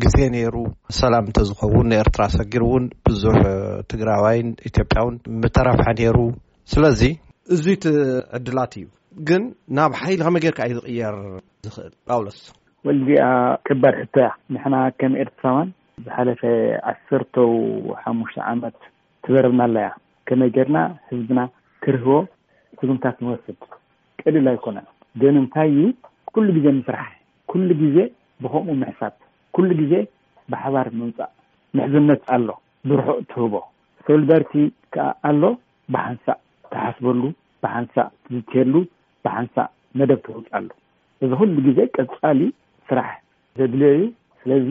ግዜ 0.05 0.17
ነይሩ 0.37 0.55
ሰላም 1.03 1.27
እንተ 1.31 1.41
ዝኸውን 1.51 1.89
ንኤርትራ 1.95 2.23
ሰጊር 2.39 2.65
እውን 2.71 2.87
ብዙሕ 3.09 3.37
ትግራይ 3.93 4.21
ዋይ 4.27 4.39
ኢትዮጵያ 4.71 5.03
ውን 5.09 5.19
ምተረፍሐ 5.45 5.87
ነይሩ 6.01 6.19
ስለዚ 6.75 7.01
እዙይ 7.57 7.79
ቲ 7.85 7.99
ዕድላት 8.39 8.75
እዩ 8.83 8.87
ግን 9.31 9.43
ናብ 9.79 9.93
ሓይሊ 10.03 10.21
ከመ 10.29 10.37
ጌርካ 10.47 10.61
ዩ 10.73 10.77
ዝቕየር 10.81 11.17
ዝኽእል 11.65 11.93
ጳውሎስ 12.11 12.39
ወልዚኣ 12.87 13.27
ከባድ 13.67 13.95
ህቶ 14.01 14.15
እያ 14.21 14.25
ንሕና 14.55 14.77
ከምይ 15.01 15.21
ኤርሰማን 15.23 15.69
ዝሓለፈ 16.07 16.41
ዓሰርተው 16.91 17.53
ሓሙሽተ 18.01 18.39
ዓመት 18.51 18.77
ትበረብናኣለያ 19.25 19.87
ከመይ 20.29 20.51
ጌይርና 20.57 20.79
ህዝብና 21.11 21.41
ክርህቦ 21.85 22.13
ስጉምታት 22.79 23.17
ንወስድ 23.25 23.61
ቀሊላ 24.23 24.49
ኣይኮነ 24.55 24.79
ግንንታይ 25.23 25.71
እዩ 25.77 25.85
ኩሉ 26.37 26.47
ግዜ 26.59 26.67
ምስራሕ 26.81 27.09
ኩሉ 27.53 27.69
ግዜ 27.83 27.97
ብከምኡ 28.45 28.75
ምሕሳብ 28.83 29.15
ኩሉ 29.57 29.71
ግዜ 29.81 29.95
ብሓባር 30.55 30.89
ምምፃእ 31.03 31.33
ምሕዝነት 31.79 32.23
ኣሎ 32.37 32.49
ብርሑ 32.91 33.07
ትህቦ 33.31 33.55
ሶሊዳሪቲ 34.09 34.53
ከዓ 34.97 35.07
ኣሎ 35.31 35.43
ብሓንሳእ 35.97 36.39
ተሓስበሉ 36.75 37.23
ብሓንሳእ 37.65 38.09
ትዝትየሉ 38.25 38.75
ብሓንሳእ 39.27 39.71
መደብ 40.01 40.21
ትውውፃሉ 40.27 40.69
እዚ 41.25 41.31
ኩሉ 41.41 41.51
ግዜ 41.69 41.81
ቀፃሊ 42.11 42.41
ስራሕ 42.89 43.09
ዘድልዮ 43.59 43.89
እዩ 43.97 44.05
ስለዚ 44.41 44.69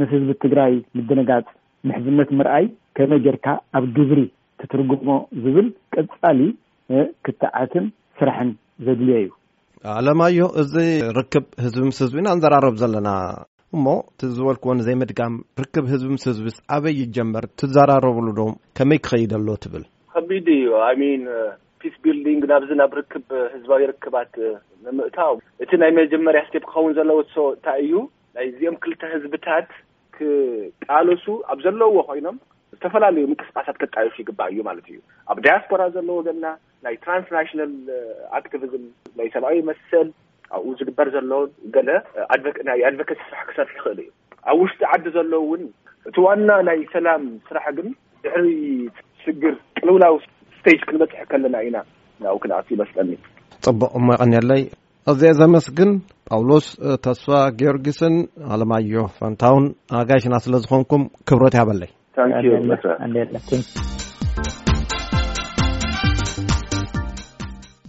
ምስ 0.00 0.08
ህዝቢ 0.14 0.32
ትግራይ 0.44 0.74
ምደነጋፅ 0.96 1.46
ምሕዝነት 1.88 2.28
ምርኣይ 2.38 2.66
ከመይ 2.96 3.20
ጀድካ 3.26 3.46
ኣብ 3.78 3.84
ግብሪ 3.96 4.20
ክትርጉም 4.60 5.08
ዝብል 5.44 5.68
ቀፃሊ 5.94 6.40
ክተዓትን 7.26 7.86
ስራሕን 8.18 8.50
ዘድልዮ 8.86 9.16
እዩ 9.22 9.30
ኣለማዮ 9.98 10.40
እዚ 10.62 10.74
ርክብ 11.18 11.46
ህዝቢ 11.64 11.80
ምስ 11.88 11.98
ህዝቢ 12.04 12.16
ኢና 12.22 12.28
እንዘራረብ 12.36 12.74
ዘለና 12.82 13.08
እሞ 13.76 13.86
እዝበልክዎን 14.28 14.82
ዘይምድጋም 14.86 15.34
ርክብ 15.62 15.84
ህዝቢ 15.92 16.08
ምስ 16.16 16.24
ህዝቢስ 16.30 16.56
ኣበይ 16.76 17.00
ጀመር 17.16 17.44
ትዘራረብሉ 17.60 18.26
ዶ 18.38 18.42
ከመይ 18.78 19.00
ክኸይደሎ 19.06 19.48
ትብል 19.64 19.84
ከቢድ 20.14 20.46
እዩ 20.56 20.64
ሚን 21.00 21.22
ስቢልዲንግ 21.96 22.42
ናብዚ 22.52 22.70
ናብ 22.80 22.92
ርክብ 22.98 23.26
ህዝባዊ 23.54 23.82
ርክባት 23.92 24.34
ንምእታው 24.84 25.32
እቲ 25.64 25.70
ናይ 25.82 25.90
መጀመርያ 26.00 26.40
ስቴፕ 26.48 26.64
ክኸውን 26.70 26.94
ዘለዎ 26.98 27.18
ሰ 27.34 27.44
እንታይ 27.56 27.80
እዩ 27.84 27.92
ናይዚኦም 28.36 28.76
ክልተ 28.84 29.02
ህዝብታት 29.14 29.68
ክቃለሱ 30.16 31.24
ኣብ 31.52 31.58
ዘለዎ 31.66 31.92
ኮይኖም 32.08 32.36
ዝተፈላለዩ 32.74 33.24
ምንቅስቃሳት 33.30 33.76
ከጣየሱ 33.82 34.14
ይግባእ 34.22 34.50
እዩ 34.52 34.60
ማለት 34.68 34.86
እዩ 34.92 34.98
ኣብ 35.32 35.38
ዳያስፖራ 35.46 35.82
ዘለዎ 35.96 36.18
ገና 36.28 36.44
ናይ 36.86 36.94
ትራንስናሽናል 37.04 37.72
ኣክቲቪዝም 38.40 38.84
ናይ 39.20 39.28
ሰብኣዊ 39.34 39.56
መሰል 39.70 40.08
ኣብኡ 40.56 40.70
ዝግበር 40.80 41.08
ዘለዉ 41.16 41.42
ገለ 41.74 41.90
ናይ 42.70 42.80
ኣድቨኬሲ 42.90 43.20
ስራሕ 43.30 43.44
ክሰርሕ 43.50 43.72
ይኽእል 43.78 44.00
እዩ 44.04 44.10
ኣብ 44.52 44.58
ውሽጢ 44.64 44.80
ዓዲ 44.94 45.04
ዘለዉውን 45.18 45.62
እቲ 46.08 46.16
ዋና 46.26 46.50
ናይ 46.68 46.78
ሰላም 46.94 47.24
ስራሕ 47.48 47.66
ግን 47.78 47.88
ድሕሪ 48.22 48.46
ሽግር 49.24 49.54
ቅልውላዊ 49.78 50.14
ክንበፅሐ 50.88 51.20
ከለና 51.30 51.56
ኢና 51.68 51.76
ው 52.34 52.36
ክኣ 52.42 52.52
ይመስጠኒ 52.74 53.08
ፅቡቅ 53.64 53.90
እሞ 53.98 54.06
ይቀኒለይ 54.16 54.62
እዚአ 55.12 55.30
ዘመስግን 55.40 55.90
ጳውሎስ 56.30 56.66
ተስፋ 57.06 57.28
ግዮርግስን 57.60 58.14
ኣለማዮ 58.56 58.94
ፈንታውን 59.18 59.66
ኣጋሽና 60.02 60.34
ስለዝኮንኩም 60.46 61.02
ክብረት 61.30 61.56
ያበለይ 61.62 61.90